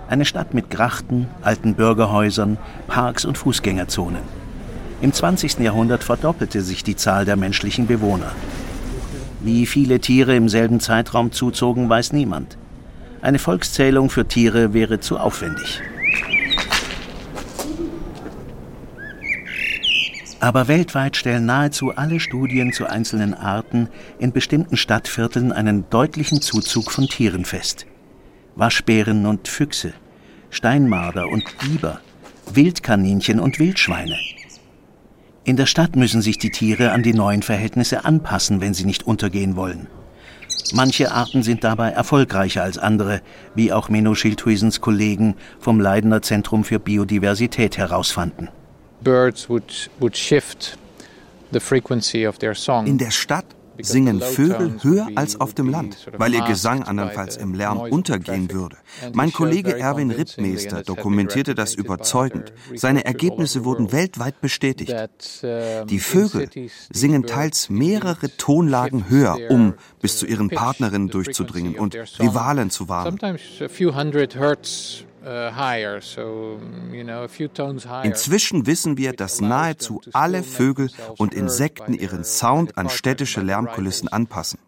Eine 0.09 0.25
Stadt 0.25 0.55
mit 0.55 0.71
Grachten, 0.71 1.29
alten 1.43 1.75
Bürgerhäusern, 1.75 2.59
Parks 2.89 3.25
und 3.25 3.39
Fußgängerzonen. 3.39 4.46
Im 5.03 5.13
20. 5.13 5.59
Jahrhundert 5.59 6.05
verdoppelte 6.05 6.63
sich 6.63 6.83
die 6.83 6.97
Zahl 6.97 7.27
der 7.27 7.37
menschlichen 7.37 7.87
Bewohner. 7.87 8.33
Wie 9.41 9.67
viele 9.67 10.01
Tiere 10.01 10.35
im 10.35 10.49
selben 10.49 10.81
Zeitraum 10.81 11.33
zuzogen, 11.33 11.89
weiß 11.89 12.13
niemand. 12.13 12.57
Eine 13.21 13.39
Volkszählung 13.39 14.09
für 14.09 14.27
Tiere 14.27 14.73
wäre 14.73 14.99
zu 14.99 15.19
aufwendig. 15.19 15.83
Aber 20.41 20.69
weltweit 20.69 21.17
stellen 21.17 21.45
nahezu 21.45 21.95
alle 21.95 22.19
Studien 22.19 22.73
zu 22.73 22.87
einzelnen 22.87 23.35
Arten 23.35 23.89
in 24.19 24.33
bestimmten 24.33 24.77
Stadtvierteln 24.77 25.53
einen 25.53 25.89
deutlichen 25.91 26.41
Zuzug 26.41 26.91
von 26.91 27.07
Tieren 27.07 27.45
fest. 27.45 27.87
Waschbären 28.55 29.27
und 29.27 29.49
Füchse, 29.49 29.93
Steinmarder 30.51 31.29
und 31.29 31.45
Biber, 31.59 32.01
Wildkaninchen 32.53 33.41
und 33.41 33.59
Wildschweine– 33.59 34.17
in 35.47 35.57
der 35.57 35.67
Stadt 35.67 35.95
müssen 35.95 36.23
sich 36.23 36.39
die 36.39 36.51
Tiere 36.51 36.91
an 36.91 37.05
die 37.05 37.15
neuen 37.15 37.41
Verhältnisse 37.41 38.05
anpassen, 38.05 38.61
wenn 38.61 38.75
sie 38.75 38.85
nicht 38.85 39.07
untergehen 39.07 39.55
wollen. 39.55 39.87
Manche 40.75 41.13
Arten 41.13 41.45
sind 41.45 41.63
dabei 41.63 41.91
erfolgreicher 41.91 42.65
als 42.65 42.79
andere, 42.79 43.21
wie 43.55 43.73
auch 43.73 43.89
Menno 43.89 44.17
Schildhuisens 44.17 44.81
Kollegen 44.81 45.37
vom 45.61 45.79
Leidener 45.79 46.21
Zentrum 46.21 46.65
für 46.65 46.81
Biodiversität 46.81 47.79
herausfanden. 47.79 48.49
Birds 49.03 49.49
would, 49.49 49.89
would 50.01 50.17
shift 50.17 50.77
the 51.53 51.61
frequency 51.61 52.27
of 52.27 52.39
their 52.39 52.55
song. 52.57 52.89
In 52.89 52.99
der 52.99 53.13
Stadt 53.13 53.47
singen 53.81 54.21
Vögel 54.21 54.79
höher 54.83 55.09
als 55.15 55.41
auf 55.41 55.55
dem 55.55 55.69
Land, 55.69 56.11
weil 56.17 56.35
ihr 56.35 56.43
Gesang 56.43 56.83
andernfalls 56.83 57.37
im 57.37 57.55
Lärm 57.55 57.81
untergehen 57.81 58.53
würde. 58.53 58.77
Mein 59.13 59.33
Kollege 59.33 59.79
Erwin 59.79 60.11
Rittmeister 60.11 60.83
dokumentierte 60.83 61.55
das 61.55 61.75
überzeugend. 61.75 62.53
Seine 62.75 63.05
Ergebnisse 63.05 63.65
wurden 63.65 63.93
weltweit 63.93 64.41
bestätigt. 64.41 64.95
Die 65.43 65.99
Vögel 65.99 66.49
singen 66.91 67.27
teils 67.27 67.71
mehrere 67.71 68.37
Tonlagen 68.37 69.09
höher, 69.09 69.39
um 69.51 69.75
bis 70.01 70.19
zu 70.19 70.27
ihren 70.27 70.51
Partnerinnen 70.51 71.09
durchzudringen 71.09 71.77
und 71.77 71.95
Rivalen 72.19 72.71
zu 72.71 72.89
warnen. 72.89 73.19
Uh, 75.27 75.51
Inzwischen 78.05 78.67
wissen 78.67 78.97
wir, 78.97 79.13
dass 79.13 79.41
nahezu 79.41 80.01
alle 80.13 80.45
Vögel 80.45 80.89
und 81.19 81.35
Insekten 81.35 81.95
ihren 81.95 82.23
Sound 82.23 82.79
an 82.79 82.89
städtische 82.89 83.41
Lärmkulissen 83.41 84.07
anpassen. 84.07 84.61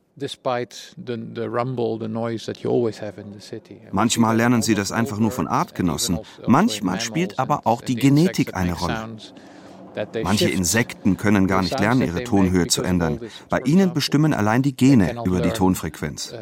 Manchmal 3.93 4.37
lernen 4.37 4.63
sie 4.63 4.75
das 4.75 4.91
einfach 4.91 5.19
nur 5.19 5.31
von 5.31 5.47
Artgenossen, 5.47 6.19
manchmal 6.49 7.01
spielt 7.01 7.39
aber 7.39 7.61
auch 7.65 7.81
die 7.81 7.95
Genetik 7.95 8.57
eine 8.57 8.73
Rolle. 8.73 9.17
Manche 10.23 10.49
Insekten 10.49 11.17
können 11.17 11.47
gar 11.47 11.63
nicht 11.63 11.79
lernen, 11.79 12.03
ihre 12.03 12.25
Tonhöhe 12.25 12.67
zu 12.67 12.83
ändern. 12.83 13.21
Bei 13.49 13.61
ihnen 13.61 13.95
bestimmen 13.95 14.35
allein 14.35 14.63
die 14.63 14.77
Gene 14.77 15.23
über 15.25 15.41
die 15.41 15.51
Tonfrequenz. 15.51 16.35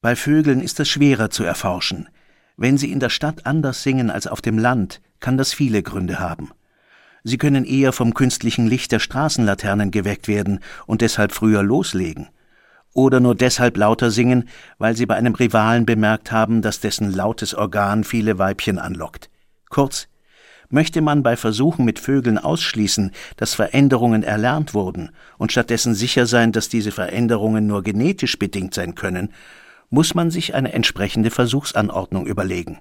Bei 0.00 0.16
Vögeln 0.16 0.60
ist 0.60 0.80
es 0.80 0.88
schwerer 0.88 1.30
zu 1.30 1.44
erforschen. 1.44 2.08
Wenn 2.56 2.78
sie 2.78 2.92
in 2.92 3.00
der 3.00 3.08
Stadt 3.08 3.46
anders 3.46 3.82
singen 3.82 4.10
als 4.10 4.26
auf 4.26 4.40
dem 4.40 4.58
Land, 4.58 5.00
kann 5.18 5.38
das 5.38 5.52
viele 5.52 5.82
Gründe 5.82 6.18
haben. 6.18 6.50
Sie 7.24 7.38
können 7.38 7.64
eher 7.64 7.92
vom 7.92 8.12
künstlichen 8.12 8.66
Licht 8.66 8.92
der 8.92 8.98
Straßenlaternen 8.98 9.90
geweckt 9.90 10.28
werden 10.28 10.60
und 10.86 11.00
deshalb 11.00 11.32
früher 11.32 11.62
loslegen 11.62 12.28
oder 12.94 13.20
nur 13.20 13.34
deshalb 13.34 13.76
lauter 13.76 14.10
singen, 14.10 14.48
weil 14.78 14.96
sie 14.96 15.04
bei 15.04 15.16
einem 15.16 15.34
Rivalen 15.34 15.84
bemerkt 15.84 16.32
haben, 16.32 16.62
dass 16.62 16.80
dessen 16.80 17.12
lautes 17.12 17.54
Organ 17.54 18.04
viele 18.04 18.38
Weibchen 18.38 18.78
anlockt. 18.78 19.28
Kurz, 19.68 20.08
möchte 20.70 21.02
man 21.02 21.22
bei 21.22 21.36
Versuchen 21.36 21.84
mit 21.84 21.98
Vögeln 21.98 22.38
ausschließen, 22.38 23.10
dass 23.36 23.54
Veränderungen 23.54 24.22
erlernt 24.22 24.74
wurden 24.74 25.10
und 25.36 25.52
stattdessen 25.52 25.94
sicher 25.94 26.26
sein, 26.26 26.52
dass 26.52 26.68
diese 26.68 26.92
Veränderungen 26.92 27.66
nur 27.66 27.82
genetisch 27.82 28.38
bedingt 28.38 28.74
sein 28.74 28.94
können, 28.94 29.30
muss 29.90 30.14
man 30.14 30.30
sich 30.30 30.54
eine 30.54 30.72
entsprechende 30.72 31.30
Versuchsanordnung 31.30 32.26
überlegen. 32.26 32.80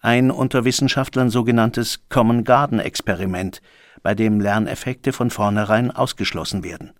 Ein 0.00 0.30
unter 0.30 0.64
Wissenschaftlern 0.64 1.30
sogenanntes 1.30 2.00
Common 2.08 2.44
Garden 2.44 2.78
Experiment, 2.78 3.62
bei 4.04 4.14
dem 4.14 4.38
Lerneffekte 4.38 5.12
von 5.12 5.30
vornherein 5.30 5.90
ausgeschlossen 5.90 6.62
werden. 6.62 6.92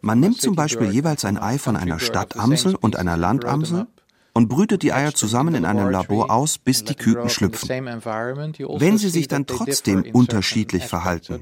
Man 0.00 0.20
nimmt 0.20 0.40
zum 0.40 0.54
Beispiel 0.54 0.90
jeweils 0.90 1.24
ein 1.24 1.36
Ei 1.36 1.58
von 1.58 1.76
einer 1.76 1.98
Stadtamsel 1.98 2.76
und 2.76 2.96
einer 2.96 3.16
Landamsel 3.16 3.88
und 4.32 4.48
brütet 4.48 4.82
die 4.82 4.92
Eier 4.92 5.12
zusammen 5.12 5.56
in 5.56 5.64
einem 5.64 5.90
Labor 5.90 6.30
aus, 6.30 6.58
bis 6.58 6.84
die 6.84 6.94
Küken 6.94 7.28
schlüpfen. 7.28 7.68
Wenn 7.68 8.98
sie 8.98 9.08
sich 9.08 9.26
dann 9.26 9.46
trotzdem 9.46 10.04
unterschiedlich 10.12 10.84
verhalten, 10.84 11.40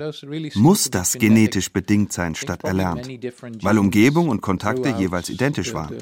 muss 0.55 0.91
das 0.91 1.13
genetisch 1.15 1.71
bedingt 1.71 2.15
sein 2.15 2.35
statt 2.35 2.65
erlernt, 2.65 3.07
weil 3.63 3.79
Umgebung 3.79 4.31
und 4.31 4.41
Kontakte 4.41 4.89
jeweils 4.91 5.29
identisch 5.29 5.75
waren. 5.75 5.97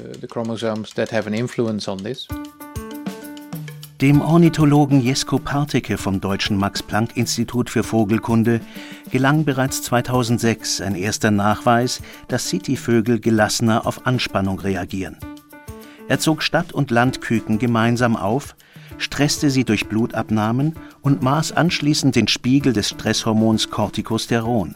Dem 4.01 4.19
Ornithologen 4.19 4.99
Jesko 4.99 5.37
Parteke 5.37 5.95
vom 5.95 6.21
Deutschen 6.21 6.57
Max-Planck-Institut 6.57 7.69
für 7.69 7.83
Vogelkunde 7.83 8.59
gelang 9.11 9.45
bereits 9.45 9.83
2006 9.83 10.81
ein 10.81 10.95
erster 10.95 11.29
Nachweis, 11.29 12.01
dass 12.27 12.49
Cityvögel 12.49 13.19
gelassener 13.19 13.85
auf 13.85 14.07
Anspannung 14.07 14.59
reagieren. 14.59 15.17
Er 16.07 16.17
zog 16.17 16.41
Stadt- 16.41 16.73
und 16.73 16.89
Landküken 16.89 17.59
gemeinsam 17.59 18.15
auf, 18.15 18.55
stresste 18.97 19.51
sie 19.51 19.65
durch 19.65 19.87
Blutabnahmen 19.87 20.73
und 21.01 21.21
maß 21.21 21.51
anschließend 21.51 22.15
den 22.15 22.27
Spiegel 22.27 22.73
des 22.73 22.89
Stresshormons 22.89 23.69
Corticosteron. 23.69 24.73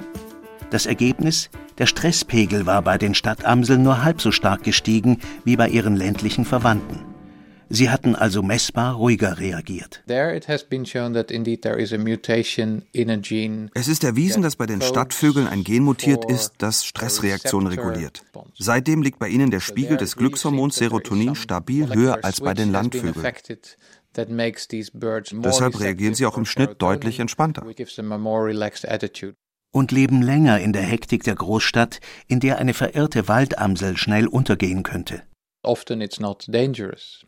Das 0.69 0.85
Ergebnis? 0.85 1.49
Der 1.79 1.87
Stresspegel 1.87 2.67
war 2.67 2.83
bei 2.83 2.99
den 2.99 3.15
Stadtamseln 3.15 3.81
nur 3.81 4.03
halb 4.03 4.21
so 4.21 4.31
stark 4.31 4.61
gestiegen 4.61 5.17
wie 5.45 5.55
bei 5.55 5.67
ihren 5.67 5.95
ländlichen 5.95 6.45
Verwandten. 6.45 7.14
Sie 7.69 7.89
hatten 7.89 8.15
also 8.15 8.43
messbar 8.43 8.95
ruhiger 8.95 9.39
reagiert. 9.39 10.03
Es 13.73 13.87
ist 13.87 14.03
erwiesen, 14.03 14.41
dass 14.43 14.55
bei 14.55 14.65
den 14.65 14.81
Stadtvögeln 14.81 15.47
ein 15.47 15.63
Gen 15.63 15.83
mutiert 15.83 16.29
ist, 16.29 16.53
das 16.59 16.85
Stressreaktionen 16.85 17.67
reguliert. 17.67 18.23
Seitdem 18.57 19.01
liegt 19.01 19.19
bei 19.19 19.29
ihnen 19.29 19.51
der 19.51 19.59
Spiegel 19.59 19.97
des 19.97 20.15
Glückshormons 20.15 20.75
Serotonin 20.75 21.35
stabil 21.35 21.93
höher 21.93 22.19
als 22.23 22.41
bei 22.41 22.53
den 22.53 22.71
Landvögeln. 22.71 23.25
Deshalb 24.15 25.79
reagieren 25.79 26.13
sie 26.13 26.25
auch 26.25 26.37
im 26.37 26.45
Schnitt 26.45 26.81
deutlich 26.81 27.19
entspannter 27.19 27.65
und 29.75 29.91
leben 29.91 30.21
länger 30.21 30.61
in 30.61 30.71
der 30.71 30.83
Hektik 30.83 31.23
der 31.23 31.35
Großstadt, 31.35 31.99
in 32.27 32.39
der 32.39 32.59
eine 32.59 32.73
verirrte 32.73 33.27
Waldamsel 33.27 33.97
schnell 33.97 34.25
untergehen 34.25 34.83
könnte. 34.83 35.23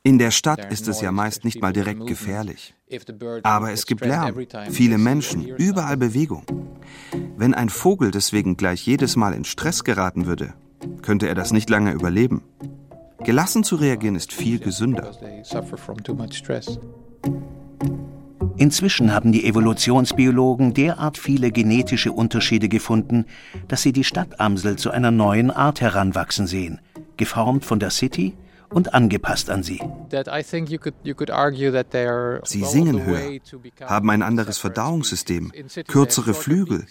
In 0.03 0.17
der 0.17 0.32
Stadt 0.32 0.72
ist 0.72 0.88
es 0.88 1.01
ja 1.01 1.12
meist 1.12 1.44
nicht 1.44 1.62
mal 1.62 1.74
direkt 1.74 2.06
gefährlich. 2.08 2.74
Aber 3.44 3.72
es 3.72 3.86
gibt 3.86 4.06
Lärm, 4.06 4.36
viele 4.70 4.98
Menschen, 4.98 5.46
überall 5.46 5.98
Bewegung. 5.98 6.46
Wenn 7.36 7.53
ein 7.53 7.70
Vogel 7.70 8.12
deswegen 8.12 8.58
gleich 8.58 8.86
jedes 8.86 9.15
Mal 9.15 9.34
in 9.34 9.44
Stress 9.44 9.84
geraten 9.84 10.25
würde, 10.25 10.53
könnte 11.01 11.27
er 11.27 11.36
das 11.36 11.51
nicht 11.51 11.70
lange 11.70 11.91
überleben. 11.91 12.44
Gelassen 13.24 13.63
zu 13.63 13.75
reagieren 13.75 14.15
ist 14.15 14.32
viel 14.32 14.60
gesünder. 14.60 15.12
Inzwischen 18.58 19.13
haben 19.13 19.32
die 19.32 19.46
Evolutionsbiologen 19.46 20.74
derart 20.74 21.17
viele 21.17 21.51
genetische 21.51 22.12
Unterschiede 22.12 22.70
gefunden, 22.70 23.25
dass 23.67 23.84
sie 23.84 23.91
die 23.91 24.03
Stadtamsel 24.03 24.77
zu 24.77 24.89
einer 24.89 25.12
neuen 25.12 25.51
Art 25.51 25.79
heranwachsen 25.79 26.48
sehen, 26.48 26.79
geformt 27.18 27.66
von 27.66 27.80
der 27.80 27.90
City 27.90 28.36
und 28.70 28.94
angepasst 28.94 29.50
an 29.50 29.64
sie. 29.64 29.82
Sie 32.44 32.64
singen 32.64 33.06
höher, 33.06 33.40
haben 33.82 34.10
ein 34.10 34.22
anderes 34.22 34.58
Verdauungssystem, 34.58 35.52
kürzere 35.88 36.34
Flügel, 36.34 36.86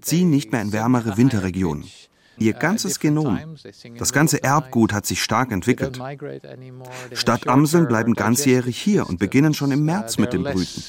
ziehen 0.00 0.30
nicht 0.30 0.52
mehr 0.52 0.62
in 0.62 0.72
wärmere 0.72 1.16
Winterregionen. 1.16 1.84
Ihr 2.38 2.54
ganzes 2.54 2.98
Genom, 2.98 3.38
das 3.98 4.12
ganze 4.12 4.42
Erbgut 4.42 4.92
hat 4.92 5.06
sich 5.06 5.22
stark 5.22 5.52
entwickelt. 5.52 6.00
Stadtamseln 7.12 7.86
bleiben 7.86 8.14
ganzjährig 8.14 8.78
hier 8.78 9.08
und 9.08 9.18
beginnen 9.18 9.54
schon 9.54 9.70
im 9.70 9.84
März 9.84 10.18
mit 10.18 10.32
dem 10.32 10.42
Brüten. 10.42 10.82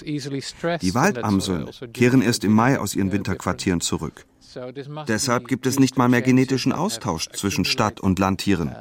Die 0.82 0.96
Waldamseln 0.96 1.70
kehren 1.94 2.22
erst 2.22 2.44
im 2.44 2.54
Mai 2.54 2.80
aus 2.80 2.96
ihren 2.96 3.12
Winterquartieren 3.12 3.82
zurück. 3.82 4.26
Deshalb 5.08 5.48
gibt 5.48 5.66
es 5.66 5.80
nicht 5.80 5.98
mal 5.98 6.10
mehr 6.10 6.22
genetischen 6.22 6.74
Austausch 6.74 7.30
zwischen 7.30 7.66
Stadt- 7.66 8.00
und 8.00 8.20
Landtieren. 8.20 8.76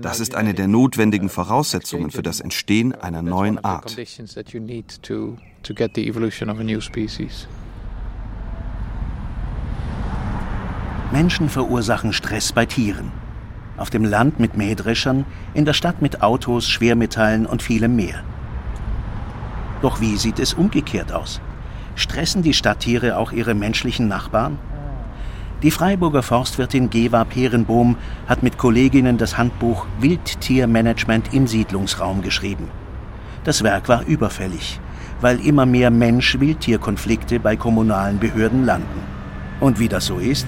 Das 0.00 0.20
ist 0.20 0.34
eine 0.34 0.54
der 0.54 0.68
notwendigen 0.68 1.28
Voraussetzungen 1.28 2.10
für 2.10 2.22
das 2.22 2.40
Entstehen 2.40 2.94
einer 2.94 3.22
neuen 3.22 3.64
Art. 3.64 3.96
Menschen 11.12 11.48
verursachen 11.48 12.12
Stress 12.12 12.52
bei 12.52 12.66
Tieren. 12.66 13.12
Auf 13.76 13.90
dem 13.90 14.04
Land 14.04 14.40
mit 14.40 14.56
Mähdreschern, 14.56 15.24
in 15.52 15.64
der 15.64 15.72
Stadt 15.72 16.02
mit 16.02 16.22
Autos, 16.22 16.68
Schwermetallen 16.68 17.46
und 17.46 17.62
vielem 17.62 17.96
mehr. 17.96 18.22
Doch 19.82 20.00
wie 20.00 20.16
sieht 20.16 20.38
es 20.38 20.54
umgekehrt 20.54 21.12
aus? 21.12 21.40
Stressen 21.96 22.42
die 22.42 22.54
Stadttiere 22.54 23.16
auch 23.16 23.32
ihre 23.32 23.54
menschlichen 23.54 24.08
Nachbarn? 24.08 24.58
Die 25.62 25.70
Freiburger 25.70 26.22
Forstwirtin 26.22 26.90
Geva 26.90 27.24
Perenbohm 27.24 27.96
hat 28.26 28.42
mit 28.42 28.58
Kolleginnen 28.58 29.16
das 29.16 29.38
Handbuch 29.38 29.86
Wildtiermanagement 30.00 31.32
im 31.32 31.46
Siedlungsraum 31.46 32.20
geschrieben. 32.20 32.68
Das 33.44 33.62
Werk 33.62 33.88
war 33.88 34.04
überfällig, 34.04 34.80
weil 35.20 35.44
immer 35.46 35.64
mehr 35.64 35.90
Mensch-Wildtier-Konflikte 35.90 37.40
bei 37.40 37.56
kommunalen 37.56 38.18
Behörden 38.18 38.66
landen. 38.66 39.00
Und 39.60 39.78
wie 39.78 39.88
das 39.88 40.06
so 40.06 40.18
ist, 40.18 40.46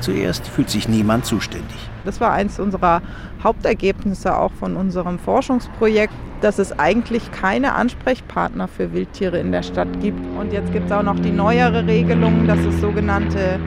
zuerst 0.00 0.46
fühlt 0.46 0.70
sich 0.70 0.88
niemand 0.88 1.26
zuständig. 1.26 1.76
Das 2.04 2.20
war 2.20 2.32
eines 2.32 2.58
unserer 2.58 3.02
Hauptergebnisse 3.42 4.36
auch 4.36 4.52
von 4.52 4.76
unserem 4.76 5.18
Forschungsprojekt, 5.18 6.14
dass 6.40 6.58
es 6.58 6.78
eigentlich 6.78 7.32
keine 7.32 7.74
Ansprechpartner 7.74 8.68
für 8.68 8.92
Wildtiere 8.92 9.38
in 9.38 9.52
der 9.52 9.62
Stadt 9.62 10.00
gibt. 10.00 10.20
Und 10.38 10.52
jetzt 10.52 10.72
gibt 10.72 10.86
es 10.86 10.92
auch 10.92 11.02
noch 11.02 11.18
die 11.18 11.30
neuere 11.30 11.86
Regelung, 11.86 12.46
dass 12.46 12.58
es 12.60 12.80
sogenannte 12.80 13.58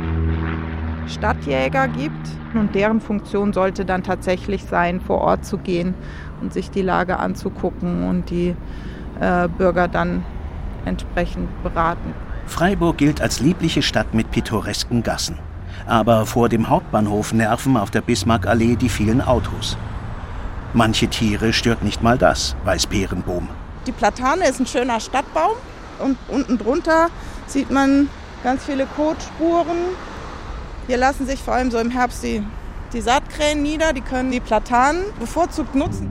Stadtjäger 1.10 1.88
gibt. 1.88 2.28
Und 2.54 2.74
deren 2.76 3.02
Funktion 3.02 3.54
sollte 3.54 3.86
dann 3.86 4.04
tatsächlich 4.04 4.64
sein, 4.64 5.02
vor 5.02 5.20
Ort 5.20 5.46
zu 5.46 5.58
gehen 5.58 5.94
und 6.42 6.54
sich 6.54 6.72
die 6.72 6.82
Lage 6.82 7.18
anzugucken 7.18 8.08
und 8.08 8.30
die 8.30 8.56
äh, 9.20 9.48
Bürger 9.48 9.88
dann 9.88 10.24
entsprechend 10.86 11.50
beraten. 11.64 12.14
Freiburg 12.46 12.98
gilt 12.98 13.22
als 13.22 13.40
liebliche 13.42 13.82
Stadt 13.82 14.14
mit 14.14 14.32
pittoresken 14.32 15.04
Gassen. 15.04 15.38
Aber 15.86 16.26
vor 16.26 16.50
dem 16.50 16.70
Hauptbahnhof 16.70 17.34
nerven 17.34 17.78
auf 17.78 17.92
der 17.92 18.02
Bismarckallee 18.02 18.76
die 18.76 18.90
vielen 18.90 19.22
Autos. 19.22 19.78
Manche 20.74 21.08
Tiere 21.08 21.54
stört 21.54 21.84
nicht 21.84 22.02
mal 22.04 22.18
das, 22.18 22.56
weiß 22.64 22.88
Perenbohm. 22.88 23.48
Die 23.86 23.92
Platane 23.92 24.48
ist 24.48 24.60
ein 24.60 24.68
schöner 24.68 25.00
Stadtbaum 25.00 25.54
und 26.00 26.18
unten 26.28 26.58
drunter 26.58 27.08
sieht 27.48 27.72
man 27.72 28.10
ganz 28.44 28.66
viele 28.66 28.86
Kotspuren 28.86 29.78
hier 30.88 30.98
lassen 30.98 31.27
sich 31.27 31.41
vor 31.41 31.53
allem 31.53 31.70
so 31.70 31.77
im 31.77 31.91
Herbst 31.91 32.24
die, 32.24 32.41
die 32.94 33.01
Saatkrähen 33.01 33.62
nieder, 33.62 33.94
die 33.94 34.01
können 34.01 34.32
die 34.32 34.39
Platanen 34.39 35.03
bevorzugt 35.20 35.75
nutzen. 35.75 36.10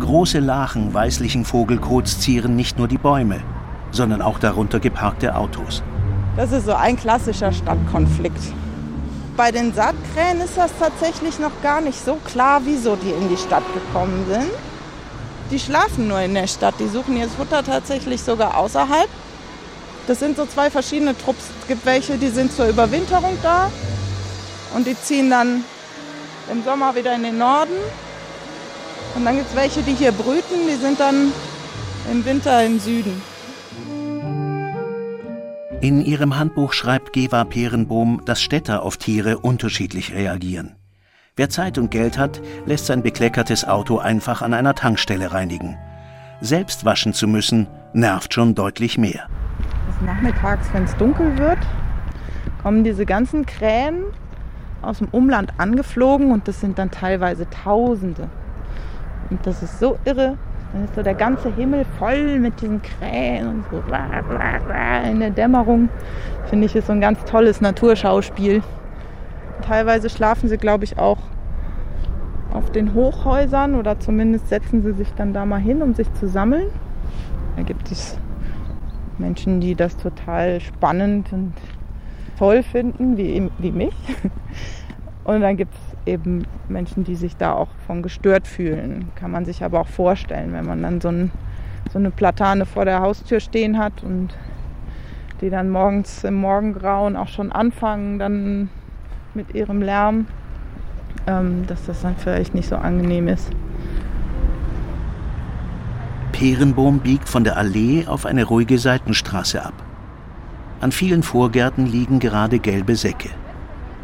Große 0.00 0.38
Lachen 0.38 0.92
weißlichen 0.92 1.44
Vogelkots 1.44 2.20
zieren 2.20 2.56
nicht 2.56 2.78
nur 2.78 2.88
die 2.88 2.98
Bäume, 2.98 3.42
sondern 3.90 4.22
auch 4.22 4.38
darunter 4.38 4.80
geparkte 4.80 5.36
Autos. 5.36 5.82
Das 6.36 6.50
ist 6.52 6.66
so 6.66 6.74
ein 6.74 6.96
klassischer 6.96 7.52
Stadtkonflikt. 7.52 8.40
Bei 9.36 9.50
den 9.50 9.74
Saatkrähen 9.74 10.40
ist 10.40 10.56
das 10.56 10.70
tatsächlich 10.78 11.38
noch 11.38 11.62
gar 11.62 11.80
nicht 11.80 12.02
so 12.02 12.16
klar, 12.24 12.62
wieso 12.64 12.96
die 12.96 13.10
in 13.10 13.28
die 13.28 13.36
Stadt 13.36 13.64
gekommen 13.74 14.24
sind. 14.28 14.50
Die 15.50 15.58
schlafen 15.58 16.08
nur 16.08 16.20
in 16.20 16.34
der 16.34 16.46
Stadt, 16.46 16.74
die 16.78 16.88
suchen 16.88 17.16
ihr 17.16 17.28
Futter 17.28 17.62
tatsächlich 17.62 18.22
sogar 18.22 18.56
außerhalb. 18.56 19.08
Das 20.06 20.18
sind 20.18 20.36
so 20.36 20.44
zwei 20.44 20.70
verschiedene 20.70 21.16
Trupps. 21.16 21.44
Es 21.60 21.66
gibt 21.66 21.86
welche, 21.86 22.18
die 22.18 22.28
sind 22.28 22.52
zur 22.52 22.66
Überwinterung 22.68 23.38
da 23.42 23.70
und 24.74 24.86
die 24.86 24.96
ziehen 24.96 25.30
dann 25.30 25.64
im 26.52 26.62
Sommer 26.62 26.94
wieder 26.94 27.14
in 27.14 27.22
den 27.22 27.38
Norden. 27.38 27.72
Und 29.14 29.24
dann 29.24 29.36
gibt 29.36 29.48
es 29.48 29.56
welche, 29.56 29.82
die 29.82 29.94
hier 29.94 30.12
brüten, 30.12 30.66
die 30.68 30.76
sind 30.76 31.00
dann 31.00 31.32
im 32.10 32.24
Winter 32.24 32.64
im 32.64 32.80
Süden. 32.80 33.22
In 35.80 36.04
ihrem 36.04 36.38
Handbuch 36.38 36.72
schreibt 36.72 37.12
Geva 37.12 37.44
Perenbohm, 37.44 38.22
dass 38.24 38.42
Städter 38.42 38.82
auf 38.82 38.96
Tiere 38.96 39.38
unterschiedlich 39.38 40.12
reagieren. 40.12 40.76
Wer 41.36 41.50
Zeit 41.50 41.78
und 41.78 41.90
Geld 41.90 42.18
hat, 42.18 42.40
lässt 42.66 42.86
sein 42.86 43.02
bekleckertes 43.02 43.64
Auto 43.66 43.98
einfach 43.98 44.42
an 44.42 44.54
einer 44.54 44.74
Tankstelle 44.74 45.32
reinigen. 45.32 45.76
Selbst 46.40 46.84
waschen 46.84 47.14
zu 47.14 47.26
müssen, 47.26 47.66
nervt 47.92 48.34
schon 48.34 48.54
deutlich 48.54 48.98
mehr 48.98 49.28
nachmittags, 50.00 50.72
wenn 50.72 50.84
es 50.84 50.96
dunkel 50.96 51.38
wird, 51.38 51.58
kommen 52.62 52.84
diese 52.84 53.06
ganzen 53.06 53.46
Krähen 53.46 54.04
aus 54.82 54.98
dem 54.98 55.08
Umland 55.08 55.52
angeflogen 55.58 56.30
und 56.30 56.48
das 56.48 56.60
sind 56.60 56.78
dann 56.78 56.90
teilweise 56.90 57.48
Tausende. 57.50 58.28
Und 59.30 59.46
das 59.46 59.62
ist 59.62 59.78
so 59.78 59.98
irre. 60.04 60.36
Dann 60.72 60.84
ist 60.84 60.94
so 60.94 61.02
der 61.02 61.14
ganze 61.14 61.54
Himmel 61.54 61.84
voll 61.98 62.38
mit 62.38 62.60
diesen 62.60 62.82
Krähen 62.82 63.48
und 63.48 63.64
so 63.70 63.82
in 65.10 65.20
der 65.20 65.30
Dämmerung. 65.30 65.88
Finde 66.46 66.66
ich, 66.66 66.74
ist 66.74 66.88
so 66.88 66.92
ein 66.92 67.00
ganz 67.00 67.24
tolles 67.24 67.60
Naturschauspiel. 67.60 68.62
Teilweise 69.62 70.10
schlafen 70.10 70.48
sie, 70.48 70.58
glaube 70.58 70.84
ich, 70.84 70.98
auch 70.98 71.18
auf 72.52 72.70
den 72.70 72.94
Hochhäusern 72.94 73.74
oder 73.74 73.98
zumindest 73.98 74.48
setzen 74.48 74.82
sie 74.82 74.92
sich 74.92 75.12
dann 75.14 75.32
da 75.32 75.44
mal 75.44 75.60
hin, 75.60 75.82
um 75.82 75.94
sich 75.94 76.12
zu 76.14 76.28
sammeln. 76.28 76.68
Da 77.56 77.62
gibt 77.62 77.90
es 77.90 78.18
Menschen, 79.18 79.60
die 79.60 79.74
das 79.74 79.96
total 79.96 80.60
spannend 80.60 81.32
und 81.32 81.52
toll 82.38 82.62
finden, 82.62 83.16
wie, 83.16 83.50
wie 83.58 83.72
mich. 83.72 83.94
Und 85.24 85.40
dann 85.40 85.56
gibt 85.56 85.74
es 85.74 86.12
eben 86.12 86.46
Menschen, 86.68 87.02
die 87.04 87.14
sich 87.14 87.36
da 87.36 87.54
auch 87.54 87.68
von 87.86 88.02
gestört 88.02 88.46
fühlen. 88.46 89.10
Kann 89.14 89.30
man 89.30 89.46
sich 89.46 89.64
aber 89.64 89.80
auch 89.80 89.88
vorstellen, 89.88 90.52
wenn 90.52 90.66
man 90.66 90.82
dann 90.82 91.00
so, 91.00 91.08
ein, 91.08 91.30
so 91.90 91.98
eine 91.98 92.10
Platane 92.10 92.66
vor 92.66 92.84
der 92.84 93.00
Haustür 93.00 93.40
stehen 93.40 93.78
hat 93.78 94.02
und 94.02 94.34
die 95.40 95.48
dann 95.48 95.70
morgens 95.70 96.24
im 96.24 96.34
Morgengrauen 96.34 97.16
auch 97.16 97.28
schon 97.28 97.52
anfangen, 97.52 98.18
dann 98.18 98.68
mit 99.32 99.54
ihrem 99.54 99.82
Lärm, 99.82 100.26
ähm, 101.26 101.64
dass 101.66 101.86
das 101.86 102.02
dann 102.02 102.16
vielleicht 102.16 102.54
nicht 102.54 102.68
so 102.68 102.76
angenehm 102.76 103.28
ist. 103.28 103.50
Perenbohm 106.34 106.98
biegt 106.98 107.28
von 107.28 107.44
der 107.44 107.56
Allee 107.56 108.08
auf 108.08 108.26
eine 108.26 108.42
ruhige 108.42 108.76
Seitenstraße 108.76 109.64
ab. 109.64 109.72
An 110.80 110.90
vielen 110.90 111.22
Vorgärten 111.22 111.86
liegen 111.86 112.18
gerade 112.18 112.58
gelbe 112.58 112.96
Säcke. 112.96 113.30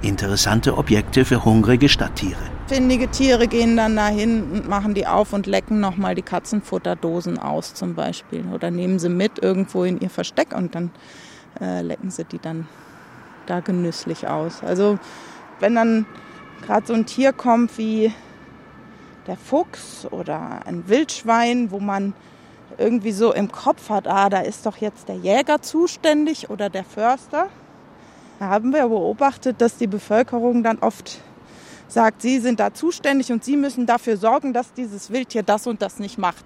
Interessante 0.01 0.79
Objekte 0.79 1.25
für 1.25 1.45
hungrige 1.45 1.89
Stadttiere. 1.89 2.39
Findige 2.69 3.09
Tiere 3.09 3.49
gehen 3.49 3.77
dann 3.77 3.97
dahin 3.97 4.45
und 4.53 4.69
machen 4.69 4.95
die 4.95 5.09
auf 5.09 5.33
und 5.33 5.49
lecken 5.49 5.81
nochmal 5.81 6.15
die 6.15 6.23
Katzenfutterdosen 6.23 7.37
aus 7.37 7.75
zum 7.75 7.97
Beispiel. 7.97 8.45
Oder 8.55 8.71
nehmen 8.71 9.01
sie 9.01 9.09
mit 9.09 9.43
irgendwo 9.43 9.83
in 9.83 9.99
ihr 9.99 10.09
Versteck 10.09 10.55
und 10.57 10.77
dann 10.77 10.93
äh, 11.61 11.83
lecken 11.83 12.13
sie 12.13 12.25
die 12.25 12.39
dann 12.39 12.69
da 13.47 13.59
genüsslich 13.59 14.29
aus. 14.29 14.63
Also 14.63 15.01
wenn 15.59 15.75
dann 15.75 16.07
gerade 16.65 16.87
so 16.87 16.95
ein 16.95 17.07
Tier 17.07 17.33
kommt 17.33 17.77
wie 17.77 18.13
der 19.27 19.37
Fuchs 19.37 20.07
oder 20.11 20.67
ein 20.67 20.89
Wildschwein, 20.89 21.71
wo 21.71 21.81
man 21.81 22.15
irgendwie 22.79 23.13
so 23.13 23.33
im 23.33 23.51
Kopf 23.51 23.91
hat, 23.91 24.07
ah, 24.07 24.29
da 24.29 24.41
ist 24.41 24.67
doch 24.67 24.77
jetzt 24.79 25.09
der 25.09 25.17
Jäger 25.17 25.61
zuständig 25.61 26.51
oder 26.51 26.71
der 26.71 26.85
Förster. 26.85 27.49
Da 28.39 28.47
haben 28.47 28.73
wir 28.73 28.89
beobachtet, 28.89 29.61
dass 29.61 29.77
die 29.77 29.87
Bevölkerung 29.87 30.63
dann 30.63 30.79
oft 30.79 31.21
sagt, 31.89 32.23
sie 32.23 32.39
sind 32.39 32.61
da 32.61 32.73
zuständig 32.73 33.33
und 33.33 33.45
sie 33.45 33.57
müssen 33.57 33.87
dafür 33.87 34.17
sorgen, 34.17 34.53
dass 34.53 34.73
dieses 34.73 35.11
Wildtier 35.11 35.43
das 35.43 35.67
und 35.67 35.83
das 35.83 35.99
nicht 35.99 36.19
macht. 36.19 36.45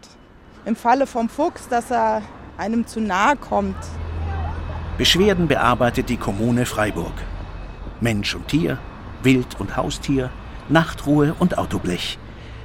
Im 0.65 0.77
Falle 0.77 1.07
vom 1.07 1.29
Fuchs, 1.29 1.69
dass 1.69 1.91
er 1.91 2.23
einem 2.57 2.87
zu 2.87 3.01
nahe 3.01 3.37
kommt. 3.37 3.77
Beschwerden 4.97 5.47
bearbeitet 5.49 6.09
die 6.09 6.17
Kommune 6.17 6.67
Freiburg. 6.67 7.13
Mensch 8.01 8.35
und 8.35 8.49
Tier, 8.49 8.79
Wild 9.23 9.61
und 9.61 9.77
Haustier, 9.77 10.31
Nachtruhe 10.69 11.35
und 11.39 11.59
Autoblech. 11.59 12.19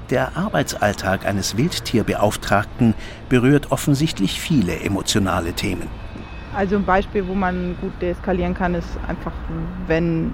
Der 0.10 0.36
Arbeitsalltag 0.36 1.28
eines 1.28 1.56
Wildtierbeauftragten 1.56 2.95
berührt 3.30 3.72
offensichtlich 3.72 4.41
viele 4.41 4.80
emotionale 4.80 5.54
Themen. 5.54 5.88
Also 6.56 6.78
ein 6.78 6.86
Beispiel, 6.86 7.28
wo 7.28 7.36
man 7.36 7.78
gut 7.80 7.93
deeskalieren 8.02 8.56
kann, 8.56 8.74
ist 8.74 8.98
einfach, 9.08 9.34
wenn 9.86 10.34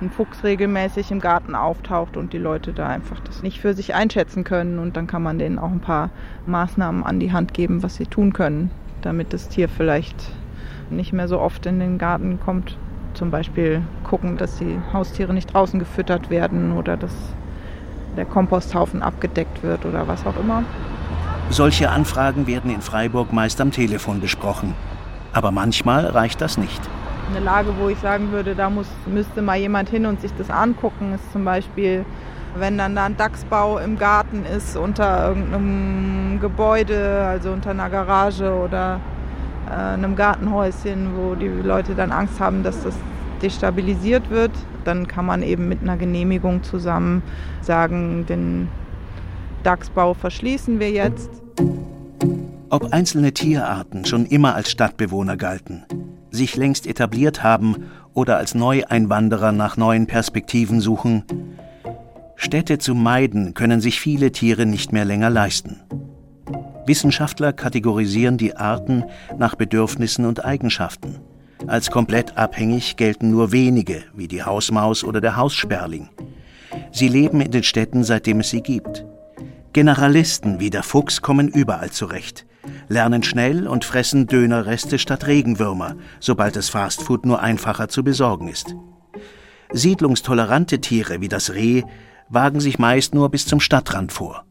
ein 0.00 0.10
Fuchs 0.10 0.42
regelmäßig 0.42 1.12
im 1.12 1.20
Garten 1.20 1.54
auftaucht 1.54 2.16
und 2.16 2.32
die 2.32 2.38
Leute 2.38 2.72
da 2.72 2.88
einfach 2.88 3.20
das 3.20 3.44
nicht 3.44 3.60
für 3.60 3.74
sich 3.74 3.94
einschätzen 3.94 4.42
können. 4.42 4.80
Und 4.80 4.96
dann 4.96 5.06
kann 5.06 5.22
man 5.22 5.38
denen 5.38 5.60
auch 5.60 5.70
ein 5.70 5.80
paar 5.80 6.10
Maßnahmen 6.46 7.04
an 7.04 7.20
die 7.20 7.32
Hand 7.32 7.54
geben, 7.54 7.84
was 7.84 7.94
sie 7.94 8.06
tun 8.06 8.32
können, 8.32 8.72
damit 9.02 9.32
das 9.32 9.48
Tier 9.48 9.68
vielleicht 9.68 10.16
nicht 10.90 11.12
mehr 11.12 11.28
so 11.28 11.40
oft 11.40 11.64
in 11.66 11.78
den 11.78 11.98
Garten 11.98 12.40
kommt. 12.44 12.76
Zum 13.14 13.30
Beispiel 13.30 13.82
gucken, 14.02 14.36
dass 14.36 14.58
die 14.58 14.78
Haustiere 14.92 15.32
nicht 15.32 15.54
draußen 15.54 15.78
gefüttert 15.78 16.28
werden 16.28 16.72
oder 16.72 16.96
dass 16.96 17.14
der 18.16 18.24
Komposthaufen 18.24 19.02
abgedeckt 19.02 19.62
wird 19.62 19.84
oder 19.84 20.08
was 20.08 20.26
auch 20.26 20.36
immer. 20.38 20.64
Solche 21.50 21.90
Anfragen 21.90 22.46
werden 22.46 22.70
in 22.70 22.80
Freiburg 22.80 23.32
meist 23.32 23.60
am 23.60 23.70
Telefon 23.70 24.20
besprochen. 24.20 24.74
Aber 25.32 25.52
manchmal 25.52 26.06
reicht 26.06 26.40
das 26.40 26.58
nicht. 26.58 26.80
Eine 27.30 27.44
Lage, 27.44 27.68
wo 27.78 27.88
ich 27.88 27.98
sagen 27.98 28.32
würde, 28.32 28.54
da 28.54 28.70
muss, 28.70 28.88
müsste 29.06 29.42
mal 29.42 29.56
jemand 29.56 29.88
hin 29.88 30.06
und 30.06 30.20
sich 30.20 30.32
das 30.38 30.50
angucken, 30.50 31.14
ist 31.14 31.32
zum 31.32 31.44
Beispiel, 31.44 32.04
wenn 32.56 32.78
dann 32.78 32.94
da 32.94 33.04
ein 33.04 33.16
Dachsbau 33.16 33.78
im 33.78 33.98
Garten 33.98 34.44
ist, 34.44 34.76
unter 34.76 35.28
irgendeinem 35.28 36.40
Gebäude, 36.40 37.24
also 37.28 37.50
unter 37.50 37.70
einer 37.70 37.90
Garage 37.90 38.52
oder 38.52 39.00
äh, 39.68 39.74
einem 39.74 40.16
Gartenhäuschen, 40.16 41.10
wo 41.16 41.34
die 41.34 41.48
Leute 41.48 41.94
dann 41.94 42.12
Angst 42.12 42.40
haben, 42.40 42.62
dass 42.62 42.82
das 42.82 42.94
destabilisiert 43.42 44.30
wird, 44.30 44.52
dann 44.84 45.06
kann 45.06 45.26
man 45.26 45.42
eben 45.42 45.68
mit 45.68 45.82
einer 45.82 45.96
Genehmigung 45.96 46.62
zusammen 46.62 47.22
sagen, 47.60 48.26
den 48.26 48.68
Dachsbau 49.62 50.14
verschließen 50.14 50.78
wir 50.78 50.90
jetzt. 50.90 51.30
Ob 52.70 52.92
einzelne 52.92 53.32
Tierarten 53.32 54.04
schon 54.04 54.26
immer 54.26 54.54
als 54.54 54.70
Stadtbewohner 54.70 55.36
galten, 55.36 55.84
sich 56.30 56.56
längst 56.56 56.86
etabliert 56.86 57.42
haben 57.42 57.84
oder 58.14 58.36
als 58.36 58.54
Neueinwanderer 58.54 59.52
nach 59.52 59.76
neuen 59.76 60.06
Perspektiven 60.06 60.80
suchen, 60.80 61.24
Städte 62.36 62.78
zu 62.78 62.94
meiden 62.94 63.54
können 63.54 63.80
sich 63.80 64.00
viele 64.00 64.30
Tiere 64.30 64.66
nicht 64.66 64.92
mehr 64.92 65.04
länger 65.04 65.30
leisten. 65.30 65.80
Wissenschaftler 66.86 67.52
kategorisieren 67.52 68.36
die 68.36 68.56
Arten 68.56 69.04
nach 69.38 69.56
Bedürfnissen 69.56 70.26
und 70.26 70.44
Eigenschaften. 70.44 71.16
Als 71.66 71.90
komplett 71.90 72.36
abhängig 72.36 72.96
gelten 72.96 73.30
nur 73.30 73.50
wenige, 73.50 74.04
wie 74.14 74.28
die 74.28 74.42
Hausmaus 74.42 75.02
oder 75.02 75.20
der 75.20 75.36
Haussperling. 75.36 76.08
Sie 76.92 77.08
leben 77.08 77.40
in 77.40 77.50
den 77.50 77.64
Städten, 77.64 78.04
seitdem 78.04 78.40
es 78.40 78.50
sie 78.50 78.62
gibt. 78.62 79.04
Generalisten 79.72 80.60
wie 80.60 80.70
der 80.70 80.82
Fuchs 80.82 81.20
kommen 81.22 81.48
überall 81.48 81.90
zurecht, 81.90 82.46
lernen 82.88 83.22
schnell 83.22 83.66
und 83.66 83.84
fressen 83.84 84.26
Dönerreste 84.26 84.98
statt 84.98 85.26
Regenwürmer, 85.26 85.96
sobald 86.20 86.56
das 86.56 86.68
Fastfood 86.68 87.26
nur 87.26 87.40
einfacher 87.42 87.88
zu 87.88 88.02
besorgen 88.02 88.48
ist. 88.48 88.74
Siedlungstolerante 89.72 90.80
Tiere 90.80 91.20
wie 91.20 91.28
das 91.28 91.52
Reh 91.52 91.82
wagen 92.28 92.60
sich 92.60 92.78
meist 92.78 93.14
nur 93.14 93.28
bis 93.28 93.44
zum 93.44 93.60
Stadtrand 93.60 94.12
vor. 94.12 94.46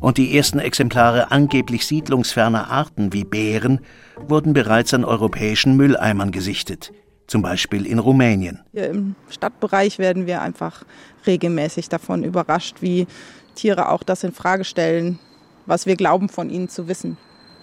Und 0.00 0.18
die 0.18 0.36
ersten 0.36 0.58
Exemplare 0.58 1.30
angeblich 1.30 1.86
siedlungsferner 1.86 2.70
Arten 2.70 3.12
wie 3.12 3.24
Bären 3.24 3.80
wurden 4.16 4.52
bereits 4.52 4.94
an 4.94 5.04
europäischen 5.04 5.76
Mülleimern 5.76 6.30
gesichtet, 6.30 6.92
zum 7.26 7.42
Beispiel 7.42 7.86
in 7.86 7.98
Rumänien. 7.98 8.60
Hier 8.72 8.90
Im 8.90 9.14
Stadtbereich 9.30 9.98
werden 9.98 10.26
wir 10.26 10.42
einfach 10.42 10.84
regelmäßig 11.26 11.88
davon 11.88 12.24
überrascht, 12.24 12.76
wie 12.80 13.06
Tiere 13.54 13.88
auch 13.88 14.02
das 14.02 14.24
in 14.24 14.32
Frage 14.32 14.64
stellen, 14.64 15.18
was 15.66 15.86
wir 15.86 15.96
glauben 15.96 16.28
von 16.28 16.50
ihnen 16.50 16.68
zu 16.68 16.88
wissen. 16.88 17.16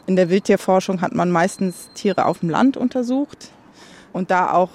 In 0.08 0.16
der 0.16 0.30
Wildtierforschung 0.30 1.02
hat 1.02 1.14
man 1.14 1.30
meistens 1.32 1.90
Tiere 1.94 2.26
auf 2.26 2.40
dem 2.40 2.50
Land 2.50 2.76
untersucht 2.76 3.52
und 4.14 4.32
da 4.32 4.52
auch 4.52 4.72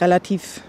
relativ 0.00 0.62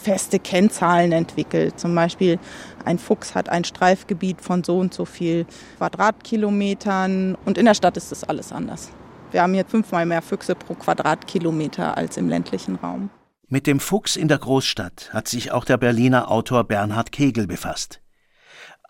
feste 0.00 0.38
Kennzahlen 0.38 1.12
entwickelt. 1.12 1.78
Zum 1.78 1.94
Beispiel 1.94 2.38
ein 2.84 2.98
Fuchs 2.98 3.34
hat 3.34 3.48
ein 3.48 3.64
Streifgebiet 3.64 4.40
von 4.40 4.64
so 4.64 4.78
und 4.78 4.94
so 4.94 5.04
viel 5.04 5.46
Quadratkilometern 5.78 7.36
und 7.44 7.58
in 7.58 7.66
der 7.66 7.74
Stadt 7.74 7.96
ist 7.96 8.10
das 8.10 8.24
alles 8.24 8.52
anders. 8.52 8.90
Wir 9.30 9.42
haben 9.42 9.54
hier 9.54 9.64
fünfmal 9.64 10.06
mehr 10.06 10.22
Füchse 10.22 10.54
pro 10.54 10.74
Quadratkilometer 10.74 11.96
als 11.96 12.16
im 12.16 12.28
ländlichen 12.28 12.76
Raum. 12.76 13.10
Mit 13.48 13.66
dem 13.66 13.80
Fuchs 13.80 14.16
in 14.16 14.28
der 14.28 14.38
Großstadt 14.38 15.10
hat 15.12 15.28
sich 15.28 15.52
auch 15.52 15.64
der 15.64 15.76
Berliner 15.76 16.30
Autor 16.30 16.64
Bernhard 16.64 17.12
Kegel 17.12 17.46
befasst. 17.46 18.00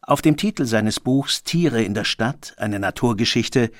Auf 0.02 0.22
dem 0.22 0.36
Titel 0.36 0.64
seines 0.64 0.98
Buchs 0.98 1.44
Tiere 1.44 1.82
in 1.82 1.94
der 1.94 2.04
Stadt, 2.04 2.54
eine 2.56 2.78
Naturgeschichte, 2.78 3.70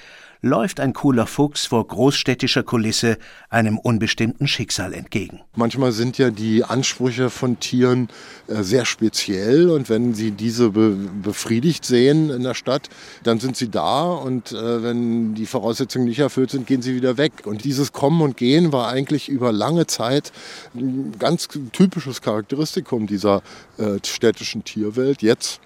läuft 0.42 0.80
ein 0.80 0.92
cooler 0.92 1.26
Fuchs 1.26 1.66
vor 1.66 1.86
großstädtischer 1.86 2.62
Kulisse 2.62 3.18
einem 3.48 3.78
unbestimmten 3.78 4.48
Schicksal 4.48 4.94
entgegen. 4.94 5.40
Manchmal 5.54 5.92
sind 5.92 6.18
ja 6.18 6.30
die 6.30 6.64
Ansprüche 6.64 7.30
von 7.30 7.60
Tieren 7.60 8.08
äh, 8.48 8.62
sehr 8.62 8.84
speziell 8.84 9.68
und 9.70 9.88
wenn 9.88 10.14
sie 10.14 10.30
diese 10.30 10.70
be 10.70 10.90
befriedigt 11.22 11.84
sehen 11.84 12.30
in 12.30 12.42
der 12.42 12.54
Stadt, 12.54 12.88
dann 13.22 13.40
sind 13.40 13.56
sie 13.56 13.68
da 13.68 14.04
und 14.04 14.52
äh, 14.52 14.82
wenn 14.82 15.34
die 15.34 15.46
Voraussetzungen 15.46 16.06
nicht 16.06 16.18
erfüllt 16.18 16.50
sind, 16.50 16.66
gehen 16.66 16.82
sie 16.82 16.94
wieder 16.94 17.16
weg. 17.16 17.32
Und 17.44 17.64
dieses 17.64 17.92
Kommen 17.92 18.22
und 18.22 18.36
Gehen 18.36 18.72
war 18.72 18.88
eigentlich 18.88 19.28
über 19.28 19.52
lange 19.52 19.86
Zeit 19.86 20.32
ein 20.74 21.12
ganz 21.18 21.48
typisches 21.72 22.22
Charakteristikum 22.22 23.06
dieser 23.06 23.42
äh, 23.78 23.98
städtischen 24.04 24.64
Tierwelt. 24.64 25.22
Jetzt 25.22 25.60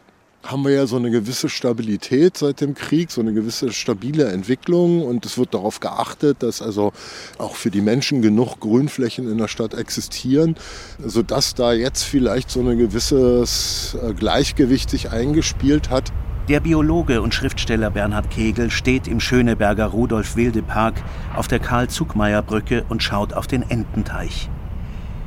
haben 0.45 0.65
wir 0.65 0.73
ja 0.73 0.87
so 0.87 0.97
eine 0.97 1.11
gewisse 1.11 1.49
Stabilität 1.49 2.37
seit 2.37 2.61
dem 2.61 2.75
Krieg, 2.75 3.11
so 3.11 3.21
eine 3.21 3.33
gewisse 3.33 3.73
stabile 3.73 4.27
Entwicklung 4.27 5.03
und 5.03 5.25
es 5.25 5.39
wird 5.39 5.55
darauf 5.55 5.81
geachtet, 5.81 6.43
dass 6.43 6.61
also 6.61 6.93
auch 7.39 7.57
für 7.57 7.71
die 7.71 7.81
Menschen 7.81 8.21
genug 8.21 8.61
Grünflächen 8.61 9.31
in 9.31 9.39
der 9.39 9.49
Stadt 9.49 9.75
existieren, 9.75 10.57
sodass 10.99 11.55
da 11.55 11.73
jetzt 11.73 12.03
vielleicht 12.03 12.51
so 12.51 12.61
ein 12.61 12.77
gewisses 12.77 13.97
äh, 14.03 14.13
Gleichgewicht 14.13 14.91
sich 14.91 15.11
eingespielt 15.11 15.91
hat. 15.91 16.13
Der 16.49 16.61
Biologe 16.61 17.23
und 17.23 17.33
Schriftsteller 17.33 17.91
Bernhard 17.91 18.31
Kegel 18.31 18.71
steht 18.71 19.09
im 19.09 19.19
Schöneberger 19.19 19.87
Rudolf-Wilde-Park 19.87 21.03
auf 21.35 21.49
der 21.49 21.59
Karl-Zuckmayer-Brücke 21.59 22.85
und 22.91 23.03
schaut 23.03 23.33
auf 23.33 23.47
den 23.47 23.63
Ententeich. 23.63 24.51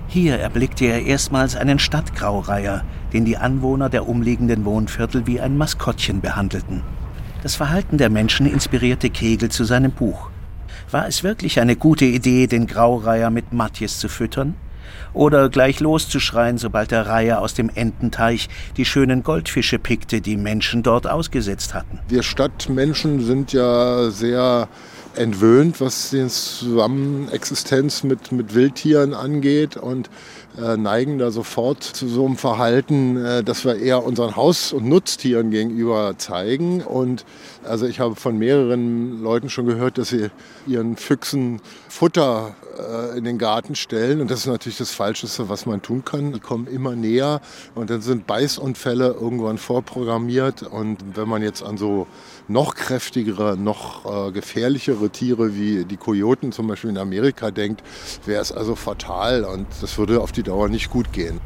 Hier 0.09 0.39
erblickte 0.39 0.85
er 0.85 1.05
erstmals 1.05 1.57
einen 1.57 1.79
Stadtgraureiher, 1.79 2.85
den 3.11 3.25
die 3.25 3.37
Anwohner 3.37 3.89
der 3.89 4.07
umliegenden 4.07 4.63
Wohnviertel 4.63 5.27
wie 5.27 5.41
ein 5.41 5.57
Maskottchen 5.57 6.21
behandelten. 6.21 6.81
Das 7.43 7.55
Verhalten 7.55 7.97
der 7.97 8.09
Menschen 8.09 8.45
inspirierte 8.45 9.09
Kegel 9.09 9.49
zu 9.49 9.65
seinem 9.65 9.91
Buch. 9.91 10.29
War 10.91 11.07
es 11.07 11.23
wirklich 11.23 11.59
eine 11.59 11.75
gute 11.75 12.05
Idee, 12.05 12.47
den 12.47 12.67
Graureiher 12.67 13.29
mit 13.29 13.51
Matjes 13.51 13.99
zu 13.99 14.07
füttern? 14.07 14.55
Oder 15.13 15.49
gleich 15.49 15.81
loszuschreien, 15.81 16.57
sobald 16.57 16.91
der 16.91 17.07
Reiher 17.07 17.41
aus 17.41 17.53
dem 17.53 17.69
Ententeich 17.73 18.47
die 18.77 18.85
schönen 18.85 19.23
Goldfische 19.23 19.77
pickte, 19.77 20.21
die 20.21 20.37
Menschen 20.37 20.83
dort 20.83 21.07
ausgesetzt 21.07 21.73
hatten? 21.73 21.99
Wir 22.07 22.23
Stadtmenschen 22.23 23.19
sind 23.19 23.51
ja 23.51 24.09
sehr 24.09 24.69
entwöhnt, 25.17 25.81
was 25.81 26.11
die 26.11 26.27
Zusammenexistenz 26.27 28.03
mit, 28.03 28.31
mit 28.31 28.53
Wildtieren 28.53 29.13
angeht 29.13 29.77
und 29.77 30.09
äh, 30.57 30.75
neigen 30.75 31.19
da 31.19 31.29
sofort 31.29 31.83
zu 31.83 32.07
so 32.07 32.25
einem 32.25 32.35
Verhalten, 32.35 33.17
äh, 33.23 33.43
dass 33.43 33.63
wir 33.63 33.75
eher 33.75 34.03
unseren 34.03 34.35
Haus- 34.35 34.73
und 34.73 34.85
Nutztieren 34.85 35.51
gegenüber 35.51 36.15
zeigen. 36.17 36.81
Und 36.81 37.25
also 37.63 37.85
ich 37.85 37.99
habe 37.99 38.15
von 38.15 38.37
mehreren 38.37 39.21
Leuten 39.21 39.49
schon 39.49 39.67
gehört, 39.67 39.97
dass 39.97 40.09
sie 40.09 40.29
ihren 40.65 40.97
Füchsen 40.97 41.61
Futter 41.89 42.55
äh, 42.77 43.17
in 43.17 43.23
den 43.23 43.37
Garten 43.37 43.75
stellen. 43.75 44.19
Und 44.19 44.31
das 44.31 44.39
ist 44.39 44.47
natürlich 44.47 44.77
das 44.77 44.91
Falscheste, 44.91 45.47
was 45.49 45.65
man 45.65 45.81
tun 45.81 46.03
kann. 46.03 46.33
Die 46.33 46.39
kommen 46.39 46.67
immer 46.67 46.95
näher 46.95 47.41
und 47.75 47.89
dann 47.89 48.01
sind 48.01 48.25
Beißunfälle 48.25 49.15
irgendwann 49.19 49.57
vorprogrammiert. 49.57 50.63
Und 50.63 50.97
wenn 51.15 51.29
man 51.29 51.43
jetzt 51.43 51.61
an 51.61 51.77
so 51.77 52.07
noch 52.47 52.75
kräftigere, 52.75 53.57
noch 53.57 54.27
äh, 54.27 54.31
gefährlichere 54.31 55.09
Tiere 55.09 55.55
wie 55.55 55.85
die 55.85 55.97
Kojoten 55.97 56.51
zum 56.51 56.67
Beispiel 56.67 56.89
in 56.89 56.97
Amerika 56.97 57.51
denkt, 57.51 57.83
wäre 58.25 58.41
es 58.41 58.51
also 58.51 58.75
fatal 58.75 59.43
und 59.43 59.67
das 59.81 59.97
würde 59.97 60.21
auf 60.21 60.31
die 60.31 60.43
Dauer 60.43 60.69
nicht 60.69 60.89
gut 60.89 61.11
gehen. 61.11 61.39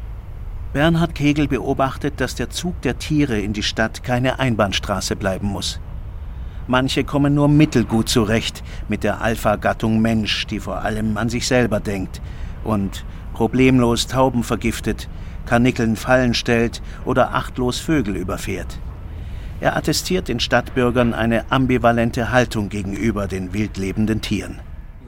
Bernhard 0.72 1.14
Kegel 1.14 1.48
beobachtet, 1.48 2.14
dass 2.20 2.34
der 2.34 2.50
Zug 2.50 2.80
der 2.82 2.98
Tiere 2.98 3.38
in 3.38 3.52
die 3.52 3.62
Stadt 3.62 4.02
keine 4.02 4.38
Einbahnstraße 4.38 5.16
bleiben 5.16 5.48
muss. 5.48 5.80
Manche 6.66 7.04
kommen 7.04 7.34
nur 7.34 7.48
mittelgut 7.48 8.08
zurecht 8.08 8.62
mit 8.88 9.02
der 9.02 9.20
Alpha-Gattung 9.20 10.00
Mensch, 10.00 10.46
die 10.46 10.60
vor 10.60 10.78
allem 10.78 11.16
an 11.16 11.28
sich 11.28 11.46
selber 11.46 11.80
denkt 11.80 12.22
und 12.64 13.04
problemlos 13.34 14.06
Tauben 14.06 14.44
vergiftet, 14.44 15.08
Karnickeln 15.44 15.96
Fallen 15.96 16.34
stellt 16.34 16.80
oder 17.04 17.34
achtlos 17.34 17.80
Vögel 17.80 18.16
überfährt. 18.16 18.78
Er 19.62 19.76
attestiert 19.76 20.26
den 20.26 20.40
Stadtbürgern 20.40 21.14
eine 21.14 21.52
ambivalente 21.52 22.32
Haltung 22.32 22.68
gegenüber 22.68 23.28
den 23.28 23.52
wildlebenden 23.52 24.20
Tieren. 24.20 24.58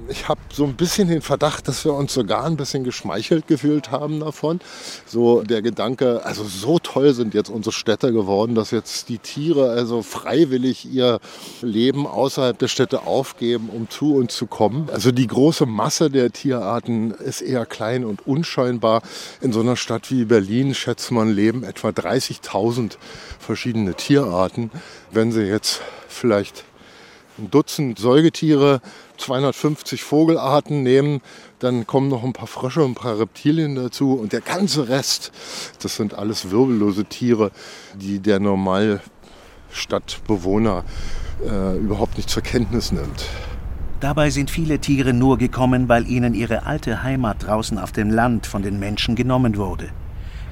Ich 0.08 0.28
habe 0.28 0.40
so 0.52 0.64
ein 0.64 0.74
bisschen 0.74 1.08
den 1.08 1.22
Verdacht, 1.22 1.68
dass 1.68 1.84
wir 1.84 1.94
uns 1.94 2.12
sogar 2.12 2.44
ein 2.44 2.56
bisschen 2.56 2.84
geschmeichelt 2.84 3.46
gefühlt 3.46 3.90
haben 3.90 4.20
davon. 4.20 4.60
So 5.06 5.42
der 5.42 5.62
Gedanke, 5.62 6.24
also 6.24 6.44
so 6.44 6.78
toll 6.78 7.14
sind 7.14 7.34
jetzt 7.34 7.48
unsere 7.48 7.72
Städte 7.72 8.12
geworden, 8.12 8.54
dass 8.54 8.70
jetzt 8.70 9.08
die 9.08 9.18
Tiere 9.18 9.70
also 9.70 10.02
freiwillig 10.02 10.90
ihr 10.92 11.20
Leben 11.62 12.06
außerhalb 12.06 12.58
der 12.58 12.68
Städte 12.68 13.06
aufgeben, 13.06 13.70
um 13.70 13.88
zu 13.88 14.16
uns 14.16 14.34
zu 14.34 14.46
kommen. 14.46 14.88
Also 14.92 15.12
die 15.12 15.26
große 15.26 15.66
Masse 15.66 16.10
der 16.10 16.30
Tierarten 16.32 17.12
ist 17.12 17.40
eher 17.40 17.66
klein 17.66 18.04
und 18.04 18.26
unscheinbar. 18.26 19.02
In 19.40 19.52
so 19.52 19.60
einer 19.60 19.76
Stadt 19.76 20.10
wie 20.10 20.24
Berlin 20.24 20.74
schätzt 20.74 21.10
man 21.10 21.32
leben 21.32 21.64
etwa 21.64 21.88
30.000 21.88 22.96
verschiedene 23.38 23.94
Tierarten. 23.94 24.70
Wenn 25.10 25.32
sie 25.32 25.42
jetzt 25.42 25.80
vielleicht 26.08 26.64
ein 27.38 27.50
Dutzend 27.50 27.98
Säugetiere, 27.98 28.80
250 29.16 30.02
Vogelarten 30.02 30.82
nehmen, 30.82 31.20
dann 31.58 31.86
kommen 31.86 32.08
noch 32.08 32.24
ein 32.24 32.32
paar 32.32 32.46
Frösche 32.46 32.82
und 32.82 32.92
ein 32.92 32.94
paar 32.94 33.18
Reptilien 33.18 33.74
dazu 33.74 34.14
und 34.14 34.32
der 34.32 34.40
ganze 34.40 34.88
Rest, 34.88 35.32
das 35.80 35.96
sind 35.96 36.14
alles 36.14 36.50
wirbellose 36.50 37.04
Tiere, 37.04 37.50
die 37.94 38.18
der 38.18 38.40
Normalstadtbewohner 38.40 40.84
äh, 41.44 41.76
überhaupt 41.78 42.16
nicht 42.16 42.30
zur 42.30 42.42
Kenntnis 42.42 42.92
nimmt. 42.92 43.26
Dabei 44.00 44.30
sind 44.30 44.50
viele 44.50 44.80
Tiere 44.80 45.14
nur 45.14 45.38
gekommen, 45.38 45.88
weil 45.88 46.06
ihnen 46.06 46.34
ihre 46.34 46.66
alte 46.66 47.02
Heimat 47.02 47.46
draußen 47.46 47.78
auf 47.78 47.92
dem 47.92 48.10
Land 48.10 48.46
von 48.46 48.62
den 48.62 48.78
Menschen 48.78 49.14
genommen 49.14 49.56
wurde. 49.56 49.88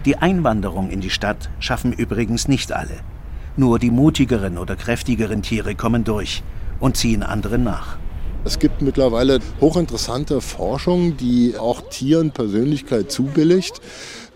Die 0.07 0.17
Einwanderung 0.17 0.91
in 0.91 1.01
die 1.01 1.11
Stadt 1.11 1.51
schaffen 1.59 1.93
übrigens 1.93 2.49
nicht 2.49 2.73
alle. 2.73 3.01
Nur 3.57 3.79
die 3.79 3.91
mutigeren 3.91 4.57
oder 4.57 4.75
kräftigeren 4.75 5.43
Tiere 5.43 5.75
kommen 5.75 6.05
durch 6.05 6.43
und 6.81 6.97
ziehen 6.97 7.23
anderen 7.23 7.63
nach. 7.63 7.99
Es 8.45 8.59
gibt 8.59 8.83
mittlerweile 8.83 9.39
hochinteressante 9.61 10.41
Forschung, 10.41 11.17
die 11.17 11.55
auch 11.57 11.81
Tieren 11.91 12.33
Persönlichkeit 12.33 13.13
zubilligt. 13.13 13.81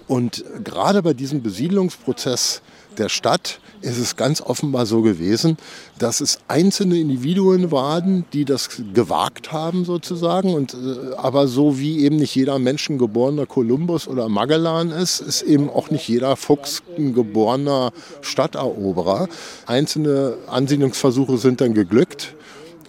Und 0.07 0.45
gerade 0.63 1.03
bei 1.03 1.13
diesem 1.13 1.43
Besiedlungsprozess 1.43 2.63
der 2.99 3.09
Stadt 3.09 3.59
ist 3.83 3.99
es 3.99 4.15
ganz 4.15 4.41
offenbar 4.41 4.87
so 4.87 5.03
gewesen, 5.03 5.57
dass 5.99 6.21
es 6.21 6.39
einzelne 6.47 6.99
Individuen 6.99 7.73
waren, 7.73 8.25
die 8.33 8.45
das 8.45 8.69
gewagt 8.95 9.51
haben 9.51 9.85
sozusagen. 9.85 10.55
Und, 10.55 10.75
äh, 10.75 11.17
aber 11.17 11.49
so 11.49 11.81
wie 11.81 12.05
eben 12.05 12.17
nicht 12.17 12.35
jeder 12.37 12.61
Mensch 12.61 12.89
ein 12.89 12.99
geborener 12.99 13.47
Kolumbus 13.47 14.07
oder 14.07 14.29
Magellan 14.29 14.93
ist, 14.93 15.21
ist 15.21 15.43
eben 15.43 15.69
auch 15.69 15.91
nicht 15.91 16.09
jeder 16.09 16.37
Fuchs 16.37 16.85
ein 16.97 17.13
geborener 17.13 17.91
Stadteroberer. 18.21 19.29
Einzelne 19.67 20.35
Ansiedlungsversuche 20.47 21.39
sind 21.39 21.61
dann 21.61 21.75
geglückt. 21.75 22.36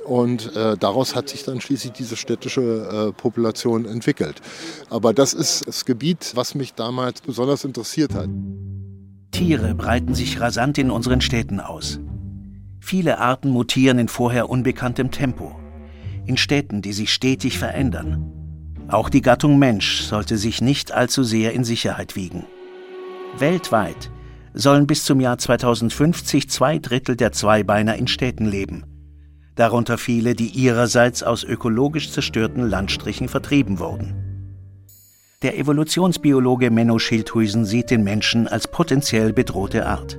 Und 0.07 0.55
äh, 0.55 0.77
daraus 0.77 1.15
hat 1.15 1.27
sich 1.27 1.43
dann 1.43 1.59
schließlich 1.59 1.91
diese 1.91 2.15
städtische 2.15 2.61
äh, 2.61 3.11
Population 3.11 3.83
entwickelt. 3.83 4.41
Aber 4.89 5.13
das 5.13 5.33
ist 5.33 5.67
das 5.67 5.83
Gebiet, 5.83 6.31
was 6.33 6.55
mich 6.55 6.73
damals 6.73 7.19
besonders 7.19 7.65
interessiert 7.65 8.13
hat. 8.13 8.29
Tiere 9.31 9.75
breiten 9.75 10.15
sich 10.15 10.39
rasant 10.39 10.77
in 10.77 10.91
unseren 10.91 11.19
Städten 11.19 11.59
aus. 11.59 11.99
Viele 12.79 13.19
Arten 13.19 13.49
mutieren 13.49 13.99
in 13.99 14.07
vorher 14.07 14.49
unbekanntem 14.49 15.11
Tempo. 15.11 15.53
In 16.25 16.37
Städten, 16.37 16.81
die 16.81 16.93
sich 16.93 17.11
stetig 17.11 17.59
verändern. 17.59 18.31
Auch 18.87 19.09
die 19.09 19.21
Gattung 19.21 19.59
Mensch 19.59 20.03
sollte 20.03 20.37
sich 20.37 20.61
nicht 20.61 20.93
allzu 20.93 21.23
sehr 21.23 21.51
in 21.51 21.65
Sicherheit 21.65 22.15
wiegen. 22.15 22.45
Weltweit 23.37 24.09
sollen 24.53 24.87
bis 24.87 25.03
zum 25.03 25.19
Jahr 25.19 25.37
2050 25.37 26.49
zwei 26.49 26.79
Drittel 26.79 27.17
der 27.17 27.33
Zweibeiner 27.33 27.97
in 27.97 28.07
Städten 28.07 28.45
leben 28.45 28.85
darunter 29.57 29.97
viele, 29.97 30.35
die 30.35 30.47
ihrerseits 30.47 31.23
aus 31.23 31.43
ökologisch 31.43 32.11
zerstörten 32.11 32.69
Landstrichen 32.69 33.27
vertrieben 33.27 33.79
wurden. 33.79 34.23
Der 35.43 35.57
Evolutionsbiologe 35.59 36.71
Menno 36.71 36.97
Schildhuisen 36.97 37.65
sieht 37.65 37.91
den 37.91 38.03
Menschen 38.03 38.47
als 38.47 38.67
potenziell 38.67 39.33
bedrohte 39.33 39.85
Art. 39.85 40.17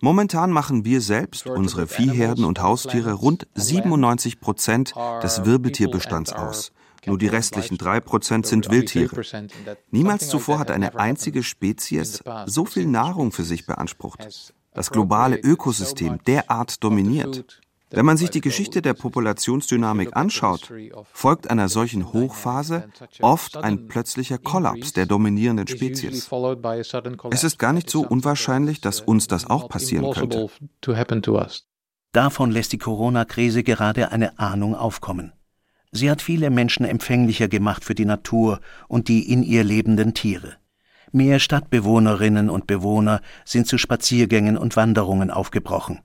Momentan 0.00 0.50
machen 0.50 0.84
wir 0.84 1.00
selbst, 1.00 1.46
unsere 1.46 1.86
Viehherden 1.86 2.44
und 2.44 2.62
Haustiere, 2.62 3.12
rund 3.12 3.46
97 3.54 4.40
Prozent 4.40 4.94
des 5.22 5.44
Wirbeltierbestands 5.44 6.32
aus. 6.32 6.72
Nur 7.06 7.18
die 7.18 7.28
restlichen 7.28 7.76
drei 7.76 8.00
Prozent 8.00 8.46
sind 8.46 8.70
Wildtiere. 8.70 9.22
Niemals 9.90 10.28
zuvor 10.28 10.58
hat 10.58 10.70
eine 10.70 10.96
einzige 10.98 11.42
Spezies 11.42 12.22
so 12.46 12.64
viel 12.64 12.86
Nahrung 12.86 13.32
für 13.32 13.44
sich 13.44 13.66
beansprucht 13.66 14.26
das 14.76 14.90
globale 14.90 15.38
Ökosystem 15.38 16.18
derart 16.26 16.84
dominiert. 16.84 17.60
Wenn 17.90 18.04
man 18.04 18.16
sich 18.16 18.30
die 18.30 18.40
Geschichte 18.40 18.82
der 18.82 18.94
Populationsdynamik 18.94 20.16
anschaut, 20.16 20.70
folgt 21.12 21.48
einer 21.48 21.68
solchen 21.68 22.12
Hochphase 22.12 22.88
oft 23.22 23.56
ein 23.56 23.88
plötzlicher 23.88 24.38
Kollaps 24.38 24.92
der 24.92 25.06
dominierenden 25.06 25.66
Spezies. 25.66 26.28
Es 27.30 27.44
ist 27.44 27.58
gar 27.58 27.72
nicht 27.72 27.88
so 27.88 28.06
unwahrscheinlich, 28.06 28.80
dass 28.80 29.00
uns 29.00 29.28
das 29.28 29.48
auch 29.48 29.68
passieren 29.68 30.12
könnte. 30.12 30.48
Davon 32.12 32.50
lässt 32.50 32.72
die 32.72 32.78
Corona-Krise 32.78 33.62
gerade 33.62 34.10
eine 34.10 34.38
Ahnung 34.38 34.74
aufkommen. 34.74 35.32
Sie 35.92 36.10
hat 36.10 36.20
viele 36.20 36.50
Menschen 36.50 36.84
empfänglicher 36.84 37.48
gemacht 37.48 37.84
für 37.84 37.94
die 37.94 38.04
Natur 38.04 38.60
und 38.88 39.08
die 39.08 39.32
in 39.32 39.42
ihr 39.42 39.64
lebenden 39.64 40.12
Tiere. 40.12 40.56
Mehr 41.12 41.38
Stadtbewohnerinnen 41.38 42.50
und 42.50 42.66
Bewohner 42.66 43.20
sind 43.44 43.66
zu 43.66 43.78
Spaziergängen 43.78 44.56
und 44.56 44.76
Wanderungen 44.76 45.30
aufgebrochen. 45.30 46.00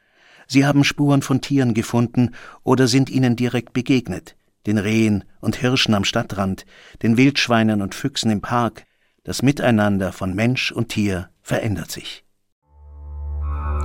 Sie 0.47 0.65
haben 0.65 0.83
Spuren 0.83 1.21
von 1.21 1.41
Tieren 1.41 1.73
gefunden 1.73 2.31
oder 2.63 2.87
sind 2.87 3.09
ihnen 3.09 3.35
direkt 3.35 3.73
begegnet, 3.73 4.35
den 4.67 4.77
Rehen 4.77 5.23
und 5.39 5.55
Hirschen 5.55 5.93
am 5.93 6.03
Stadtrand, 6.03 6.65
den 7.01 7.17
Wildschweinen 7.17 7.81
und 7.81 7.95
Füchsen 7.95 8.31
im 8.31 8.41
Park. 8.41 8.85
Das 9.23 9.41
Miteinander 9.41 10.11
von 10.11 10.33
Mensch 10.33 10.71
und 10.71 10.89
Tier 10.89 11.29
verändert 11.41 11.91
sich. 11.91 12.23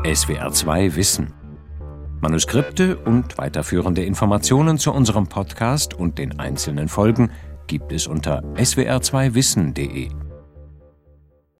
SWR 0.05 0.53
2 0.53 0.97
Wissen 0.97 1.33
Manuskripte 2.21 2.97
und 2.97 3.39
weiterführende 3.39 4.05
Informationen 4.05 4.79
zu 4.79 4.93
unserem 4.93 5.29
Podcast 5.29 5.95
und 5.95 6.19
den 6.19 6.39
einzelnen 6.41 6.89
Folgen 6.89 7.31
gibt 7.67 7.93
es 7.93 8.07
unter 8.07 8.43
swr2wissen.de. 8.55 10.26